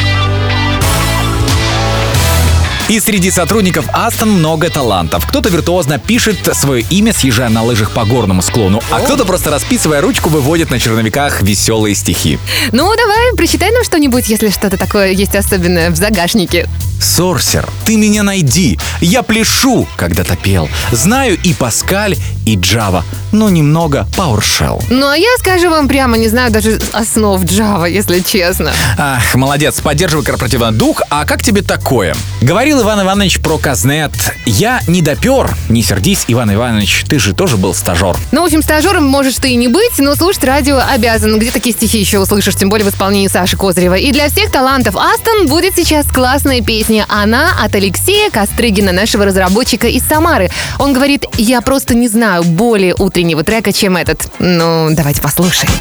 И 2.87 2.97
среди 3.01 3.29
сотрудников 3.29 3.87
Астон 3.91 4.31
много 4.31 4.69
талантов. 4.69 5.27
Кто-то 5.27 5.49
виртуозно 5.49 5.99
пишет 5.99 6.37
свое 6.55 6.85
имя, 6.89 7.11
съезжая 7.11 7.49
на 7.49 7.61
лыжах 7.61 7.91
по 7.91 8.05
горному 8.05 8.41
склону, 8.41 8.81
а 8.89 9.01
кто-то 9.01 9.25
просто 9.25 9.49
расписывая 9.49 9.99
ручку 9.99 10.29
выводит 10.29 10.71
на 10.71 10.79
черновиках 10.79 11.41
веселые 11.41 11.93
стихи. 11.93 12.39
Ну, 12.71 12.89
давай, 12.95 13.35
прочитай 13.35 13.71
нам 13.71 13.83
что-нибудь, 13.83 14.29
если 14.29 14.49
что-то 14.49 14.77
такое 14.77 15.11
есть 15.11 15.35
особенное 15.35 15.89
в 15.89 15.97
загашнике. 15.97 16.69
Сорсер, 17.01 17.67
ты 17.85 17.97
меня 17.97 18.23
найди. 18.23 18.79
Я 19.01 19.23
пляшу, 19.23 19.87
когда 19.97 20.23
топел. 20.23 20.69
Знаю 20.91 21.37
и 21.43 21.53
Паскаль, 21.53 22.15
и 22.45 22.55
Java, 22.55 23.03
но 23.31 23.49
немного 23.49 24.07
PowerShell. 24.17 24.83
Ну, 24.89 25.07
а 25.07 25.15
я 25.15 25.29
скажу 25.39 25.69
вам 25.69 25.87
прямо, 25.87 26.17
не 26.17 26.27
знаю 26.27 26.51
даже 26.51 26.79
основ 26.91 27.41
Java, 27.43 27.89
если 27.89 28.19
честно. 28.19 28.71
Ах, 28.97 29.35
молодец, 29.35 29.79
поддерживай 29.79 30.25
корпоративный 30.25 30.71
дух. 30.71 31.01
А 31.09 31.25
как 31.25 31.43
тебе 31.43 31.61
такое? 31.61 32.15
Говорил 32.41 32.81
Иван 32.81 33.01
Иванович 33.01 33.39
про 33.39 33.57
Казнет. 33.57 34.11
Я 34.45 34.81
не 34.87 35.01
допер. 35.01 35.55
Не 35.69 35.83
сердись, 35.83 36.25
Иван 36.27 36.53
Иванович, 36.53 37.05
ты 37.07 37.19
же 37.19 37.33
тоже 37.33 37.57
был 37.57 37.73
стажер. 37.73 38.15
Ну, 38.31 38.41
в 38.41 38.45
общем, 38.45 38.61
стажером 38.61 39.05
можешь 39.05 39.35
ты 39.35 39.51
и 39.51 39.55
не 39.55 39.67
быть, 39.67 39.97
но 39.99 40.15
слушать 40.15 40.43
радио 40.43 40.79
обязан. 40.79 41.39
Где 41.39 41.51
такие 41.51 41.75
стихи 41.75 41.99
еще 41.99 42.19
услышишь, 42.19 42.55
тем 42.55 42.69
более 42.69 42.85
в 42.85 42.93
исполнении 42.93 43.27
Саши 43.27 43.57
Козырева. 43.57 43.95
И 43.95 44.11
для 44.11 44.29
всех 44.29 44.51
талантов 44.51 44.95
Астон 44.95 45.47
будет 45.47 45.75
сейчас 45.75 46.05
классная 46.07 46.61
песня 46.61 46.90
песня 46.91 47.05
«Она» 47.07 47.55
от 47.63 47.73
Алексея 47.73 48.29
Костригина 48.29 48.91
нашего 48.91 49.23
разработчика 49.23 49.87
из 49.87 50.03
Самары. 50.03 50.49
Он 50.77 50.91
говорит, 50.91 51.25
я 51.37 51.61
просто 51.61 51.95
не 51.95 52.09
знаю 52.09 52.43
более 52.43 52.93
утреннего 52.99 53.45
трека, 53.45 53.71
чем 53.71 53.95
этот. 53.95 54.29
Ну, 54.39 54.89
давайте 54.91 55.21
послушаем. 55.21 55.71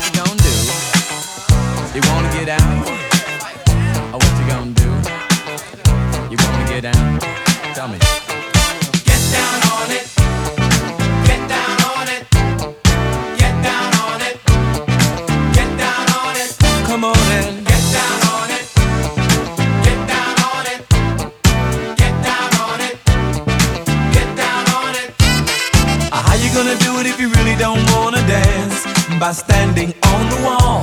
by 29.21 29.33
standing 29.33 29.93
on 30.05 30.23
the 30.31 30.41
wall. 30.47 30.83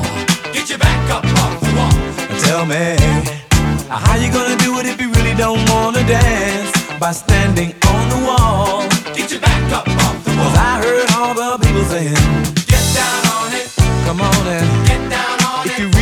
Get 0.53 0.69
your 0.69 0.77
back 0.77 1.09
up 1.09 1.25
off 1.41 1.59
the 1.59 1.73
wall. 1.75 2.39
Tell 2.45 2.67
me, 2.67 2.95
how 3.89 4.15
you 4.15 4.31
gonna 4.31 4.55
do 4.57 4.77
it 4.77 4.85
if 4.85 5.01
you 5.01 5.11
really 5.13 5.33
don't 5.33 5.67
wanna 5.71 6.03
dance? 6.05 6.71
By 6.99 7.13
standing 7.13 7.73
on 7.87 8.03
the 8.13 8.19
wall. 8.27 8.87
Get 9.15 9.31
your 9.31 9.41
back 9.41 9.73
up 9.73 9.87
off 9.89 10.23
the 10.23 10.31
wall. 10.37 10.51
Cause 10.51 10.55
I 10.55 10.73
heard 10.83 11.09
all 11.17 11.33
the 11.33 11.57
people 11.65 11.83
saying, 11.85 12.13
Get 12.69 12.85
down 12.93 13.21
on 13.37 13.49
it. 13.57 13.73
Come 14.05 14.21
on 14.21 14.43
and 14.55 14.87
get 14.87 15.01
down 15.09 15.37
on 15.43 15.65
if 15.65 15.79
it. 15.79 15.81
You 15.81 15.96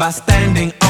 By 0.00 0.06
understanding 0.06 0.89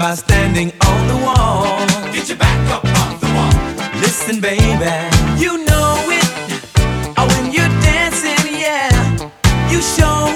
By 0.00 0.14
standing 0.14 0.72
on 0.86 1.08
the 1.08 1.16
wall. 1.26 1.86
Get 2.10 2.30
your 2.30 2.38
back 2.38 2.70
up 2.70 2.82
off 2.86 3.20
the 3.20 3.26
wall. 3.36 4.00
Listen, 4.00 4.40
baby, 4.40 4.64
you 5.36 5.62
know 5.66 5.94
it. 6.08 6.24
Oh, 7.18 7.26
when 7.28 7.52
you're 7.52 7.68
dancing, 7.84 8.48
yeah, 8.48 8.88
you 9.70 9.82
show 9.82 10.29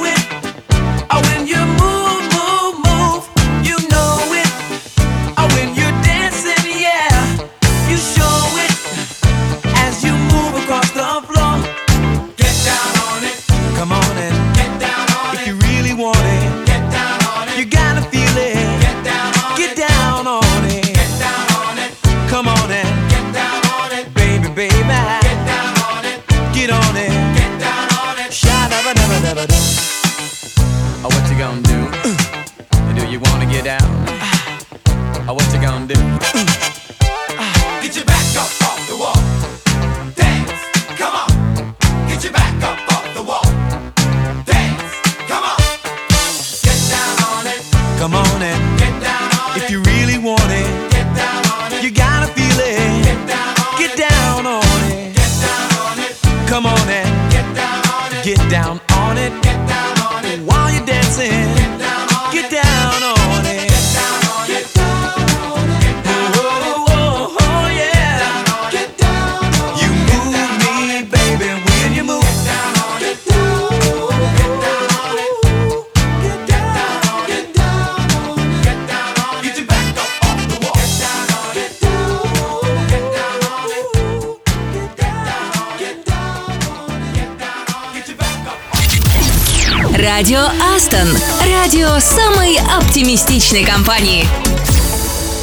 оптимистичной 93.55 93.65
компании. 93.65 94.27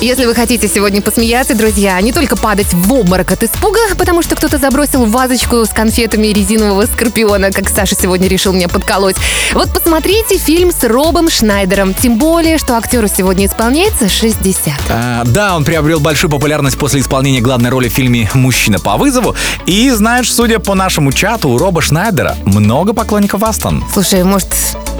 Если 0.02 0.26
вы 0.26 0.34
хотите 0.34 0.68
сегодня 0.68 1.00
посмеяться, 1.00 1.54
друзья, 1.56 2.02
не 2.02 2.12
только 2.12 2.36
падать 2.36 2.74
в 2.74 2.92
обморок 2.92 3.32
от 3.32 3.44
испуга, 3.44 3.80
потому 3.96 4.24
что 4.24 4.36
кто-то 4.36 4.58
забросил 4.58 5.06
вазочку 5.06 5.64
с 5.64 5.70
конфетами 5.70 6.28
резинового 6.28 6.88
скорпиона, 6.88 7.52
как 7.52 7.70
Саша 7.70 7.96
сегодня 7.96 8.28
решил 8.28 8.52
меня 8.52 8.68
подколоть. 8.68 9.16
Вот 9.54 9.72
посмотрите 9.72 10.40
фильм 10.40 10.72
с 10.72 10.84
Робом 10.84 11.30
Шнайдером. 11.30 11.94
Тем 11.94 12.18
более, 12.18 12.58
что 12.58 12.76
актеру 12.76 13.08
сегодня 13.08 13.46
исполняется 13.46 14.10
60. 14.10 14.74
А, 14.90 15.24
да, 15.24 15.56
он 15.56 15.64
приобрел 15.64 16.00
большую 16.00 16.32
популярность 16.32 16.80
после 16.80 17.02
исполнения 17.02 17.40
главной 17.40 17.70
роли 17.70 17.88
в 17.88 17.94
фильме 17.94 18.28
«Мужчина 18.34 18.80
по 18.80 18.98
вызову». 18.98 19.36
И, 19.68 19.92
знаешь, 19.92 20.34
судя 20.34 20.58
по 20.58 20.74
нашему 20.74 21.12
чату, 21.12 21.50
у 21.50 21.60
Роба 21.60 21.84
Шнайдера 21.84 22.36
много 22.46 22.94
поклонников 22.94 23.44
Астон. 23.44 23.84
Слушай, 23.94 24.24
может, 24.24 24.48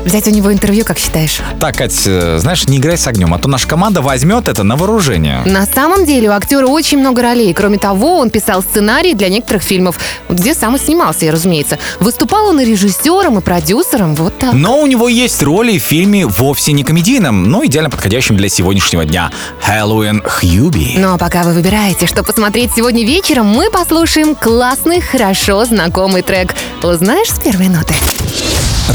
взять 0.06 0.28
у 0.28 0.32
него 0.32 0.52
интервью, 0.52 0.86
как 0.86 0.98
считаешь? 0.98 1.40
Так, 1.60 1.78
Кать, 1.78 2.04
э, 2.06 2.38
знаешь, 2.40 2.68
не 2.68 2.78
играй 2.78 2.98
с 2.98 3.08
огнем, 3.08 3.34
а 3.34 3.40
то 3.40 3.48
наша 3.48 3.68
команда 3.68 4.02
возьмет 4.02 4.48
это 4.48 4.64
на 4.64 4.76
вооружение. 4.76 5.42
На 5.46 5.66
самом 5.66 6.06
деле 6.06 6.30
у 6.30 6.34
актера 6.34 6.68
очень 6.68 7.00
много 7.00 7.22
ролей. 7.22 7.54
Кроме 7.54 7.78
того, 7.78 8.18
он 8.18 8.30
писал 8.30 8.62
сценарии 8.62 9.14
для 9.14 9.30
некоторых 9.30 9.64
фильмов, 9.64 9.98
где 10.30 10.54
сам 10.54 10.76
и 10.76 10.80
снимался, 10.80 11.26
я, 11.26 11.32
разумеется. 11.32 11.78
Выступал 12.00 12.48
он 12.48 12.60
и 12.60 12.66
режиссером, 12.66 13.40
и 13.40 13.42
продюсером, 13.42 14.16
вот 14.16 14.38
так. 14.38 14.54
Но 14.54 14.80
у 14.80 14.88
него 14.88 15.08
есть 15.08 15.42
роли 15.44 15.78
в 15.78 15.84
фильме 15.84 16.26
вовсе 16.26 16.72
не 16.72 16.84
комедийном, 16.84 17.50
но 17.50 17.66
идеально 17.66 17.90
подходящем 17.90 18.38
для 18.38 18.50
сегодняшнего 18.50 19.06
дня. 19.06 19.32
Хэллоуин 19.62 20.24
Хьюби. 20.24 20.96
Ну 20.98 21.14
а 21.14 21.18
пока 21.18 21.44
вы 21.44 21.54
выбираете, 21.54 22.06
что 22.06 22.24
посмотреть 22.24 22.72
сегодня 22.76 23.06
вечером, 23.06 23.48
мы 23.48 23.70
послушаем 23.70 24.36
классный, 24.36 25.02
хорошо 25.02 25.66
знакомый 25.66 26.22
трек. 26.22 26.54
Узнаешь 26.84 27.30
с 27.30 27.40
первой 27.40 27.70
ноты? 27.70 27.94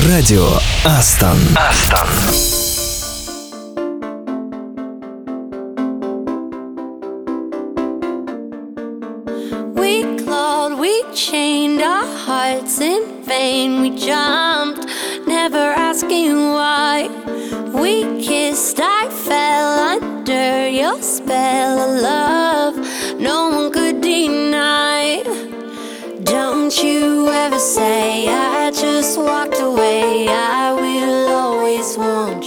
Радио 0.09 0.47
Aston. 0.99 1.37
Aston. 1.59 2.09
We 9.75 10.17
clawed, 10.25 10.79
we 10.79 11.05
chained 11.13 11.83
our 11.83 12.07
hearts 12.07 12.81
in 12.81 13.23
vain. 13.25 13.83
We 13.83 13.91
jumped, 13.91 14.87
never 15.27 15.59
asking 15.59 16.35
why. 16.55 17.11
We 17.75 18.05
kissed, 18.25 18.81
I 18.81 19.11
fell 19.11 19.79
under 19.93 20.67
your 20.67 21.03
spell 21.03 21.79
of 21.79 22.01
love. 22.01 23.21
No 23.21 23.51
one 23.51 23.71
could 23.71 24.01
deny. 24.01 25.46
You 26.83 27.29
ever 27.29 27.59
say 27.59 28.29
I 28.29 28.71
just 28.71 29.19
walked 29.19 29.61
away. 29.61 30.29
I 30.29 30.73
will 30.75 31.29
always 31.31 31.97
want 31.97 32.45
you. 32.45 32.46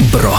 Бро! 0.00 0.36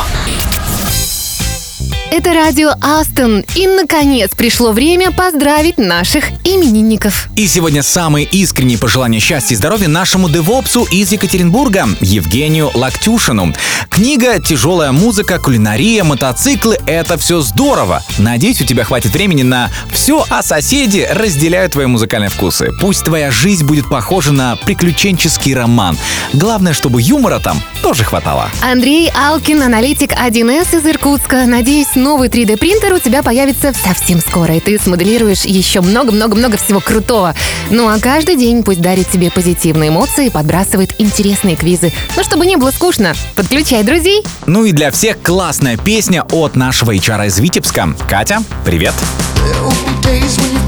Это 2.09 2.33
радио 2.33 2.71
Астон. 2.81 3.43
И, 3.55 3.67
наконец, 3.67 4.31
пришло 4.33 4.71
время 4.71 5.11
поздравить 5.11 5.77
наших 5.77 6.29
именинников. 6.45 7.27
И 7.35 7.47
сегодня 7.47 7.83
самые 7.83 8.25
искренние 8.25 8.77
пожелания 8.77 9.19
счастья 9.19 9.53
и 9.53 9.57
здоровья 9.57 9.89
нашему 9.89 10.29
девопсу 10.29 10.83
из 10.85 11.11
Екатеринбурга, 11.11 11.89
Евгению 11.99 12.71
Лактюшину. 12.73 13.53
Книга, 13.89 14.41
тяжелая 14.41 14.93
музыка, 14.93 15.37
кулинария, 15.37 16.05
мотоциклы— 16.05 16.79
это 16.85 17.17
все 17.17 17.41
здорово. 17.41 18.01
Надеюсь, 18.17 18.61
у 18.61 18.65
тебя 18.65 18.85
хватит 18.85 19.11
времени 19.11 19.43
на 19.43 19.69
все, 19.91 20.25
а 20.29 20.41
соседи 20.43 21.05
разделяют 21.11 21.73
твои 21.73 21.87
музыкальные 21.87 22.29
вкусы. 22.29 22.71
Пусть 22.79 23.03
твоя 23.03 23.31
жизнь 23.31 23.65
будет 23.65 23.89
похожа 23.89 24.31
на 24.31 24.55
приключенческий 24.55 25.53
роман. 25.53 25.97
Главное, 26.31 26.73
чтобы 26.73 27.01
юмора 27.01 27.39
там 27.39 27.61
тоже 27.81 28.05
хватало. 28.05 28.49
Андрей 28.61 29.11
Алкин, 29.13 29.61
аналитик 29.61 30.13
1С 30.13 30.77
из 30.77 30.85
Иркутска. 30.85 31.45
Надеюсь, 31.45 31.96
новый 31.97 32.29
3D-принтер 32.29 32.93
у 32.93 32.99
тебя 32.99 33.23
появится 33.23 33.73
совсем 33.73 34.21
скоро, 34.21 34.55
и 34.55 34.59
ты 34.59 34.79
смоделируешь 34.79 35.43
еще 35.43 35.81
много-много-много 35.81 36.57
всего 36.57 36.79
крутого. 36.79 37.35
Ну 37.69 37.89
а 37.89 37.99
каждый 37.99 38.37
день 38.37 38.63
пусть 38.63 38.81
дарит 38.81 39.09
тебе 39.09 39.29
позитивные 39.31 39.89
эмоции 39.89 40.27
и 40.27 40.29
подбрасывает 40.29 40.93
интересные 40.99 41.55
квизы. 41.55 41.91
Но 42.15 42.23
чтобы 42.23 42.45
не 42.45 42.55
было 42.55 42.71
скучно, 42.71 43.13
подключай 43.35 43.83
друзей. 43.83 44.23
Ну 44.45 44.65
и 44.65 44.71
для 44.71 44.91
всех 44.91 45.21
классная 45.21 45.77
песня 45.77 46.23
от 46.31 46.55
нашего 46.55 46.95
HR 46.95 47.27
из 47.27 47.39
Витебска. 47.39 47.93
Катя, 48.09 48.43
привет! 48.63 48.93
There 49.35 49.63
will 49.63 49.71
be 49.85 50.01
days 50.01 50.37
when 50.37 50.53
you're 50.53 50.67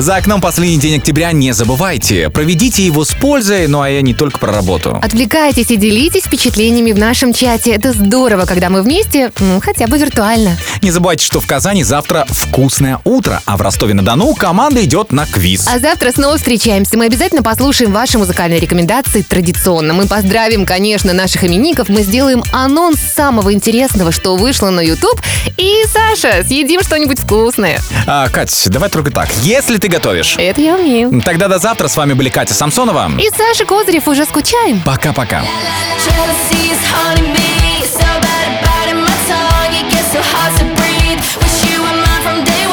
За 0.00 0.16
окном 0.16 0.40
последний 0.40 0.78
день 0.78 0.96
октября 0.96 1.30
не 1.32 1.52
забывайте. 1.52 2.30
Проведите 2.30 2.86
его 2.86 3.04
с 3.04 3.12
пользой, 3.12 3.66
ну 3.68 3.82
а 3.82 3.90
я 3.90 4.00
не 4.00 4.14
только 4.14 4.38
про 4.38 4.50
работу. 4.50 4.98
Отвлекайтесь 5.02 5.70
и 5.70 5.76
делитесь 5.76 6.22
впечатлениями 6.22 6.92
в 6.92 6.98
нашем 6.98 7.34
чате. 7.34 7.72
Это 7.72 7.92
здорово, 7.92 8.46
когда 8.46 8.70
мы 8.70 8.80
вместе, 8.80 9.30
ну, 9.40 9.60
хотя 9.60 9.86
бы 9.88 9.98
виртуально. 9.98 10.56
Не 10.80 10.90
забывайте, 10.90 11.26
что 11.26 11.38
в 11.38 11.46
Казани 11.46 11.84
завтра 11.84 12.26
вкусное 12.30 12.98
утро, 13.04 13.42
а 13.44 13.58
в 13.58 13.60
Ростове-на-Дону 13.60 14.34
команда 14.36 14.82
идет 14.82 15.12
на 15.12 15.26
квиз. 15.26 15.68
А 15.68 15.78
завтра 15.78 16.12
снова 16.12 16.38
встречаемся. 16.38 16.96
Мы 16.96 17.04
обязательно 17.04 17.42
послушаем 17.42 17.92
ваши 17.92 18.16
музыкальные 18.16 18.58
рекомендации 18.58 19.20
традиционно. 19.20 19.92
Мы 19.92 20.06
поздравим, 20.06 20.64
конечно, 20.64 21.12
наших 21.12 21.44
именинников. 21.44 21.90
Мы 21.90 22.04
сделаем 22.04 22.42
анонс 22.52 22.98
самого 23.14 23.52
интересного, 23.52 24.12
что 24.12 24.36
вышло 24.36 24.70
на 24.70 24.80
YouTube. 24.80 25.20
И, 25.58 25.84
Саша, 25.92 26.42
съедим 26.42 26.82
что-нибудь 26.82 27.18
вкусное. 27.18 27.80
А, 28.06 28.30
Кать, 28.30 28.66
давай 28.70 28.88
только 28.88 29.10
так. 29.10 29.28
Если 29.42 29.76
ты 29.76 29.89
готовишь. 29.90 30.36
Это 30.38 30.60
я 30.60 30.76
умею. 30.76 31.20
Тогда 31.22 31.48
до 31.48 31.58
завтра. 31.58 31.88
С 31.88 31.96
вами 31.96 32.14
были 32.14 32.30
Катя 32.30 32.54
Самсонова. 32.54 33.10
И 33.18 33.28
Саша 33.36 33.64
Козырев 33.66 34.08
уже 34.08 34.24
скучаем. 34.24 34.80
Пока-пока. 34.80 35.42
So 40.12 40.18
hard 40.18 40.52
to 40.58 40.64
breathe. 40.74 41.22
Wish 41.40 41.70
you 41.70 41.78
were 41.84 41.96
mine 42.04 42.22
from 42.24 42.44
day 42.44 42.66
one. 42.66 42.69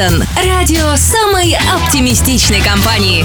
Астон. 0.00 0.24
Радио 0.46 0.96
самой 0.96 1.54
оптимистичной 1.54 2.62
компании. 2.62 3.24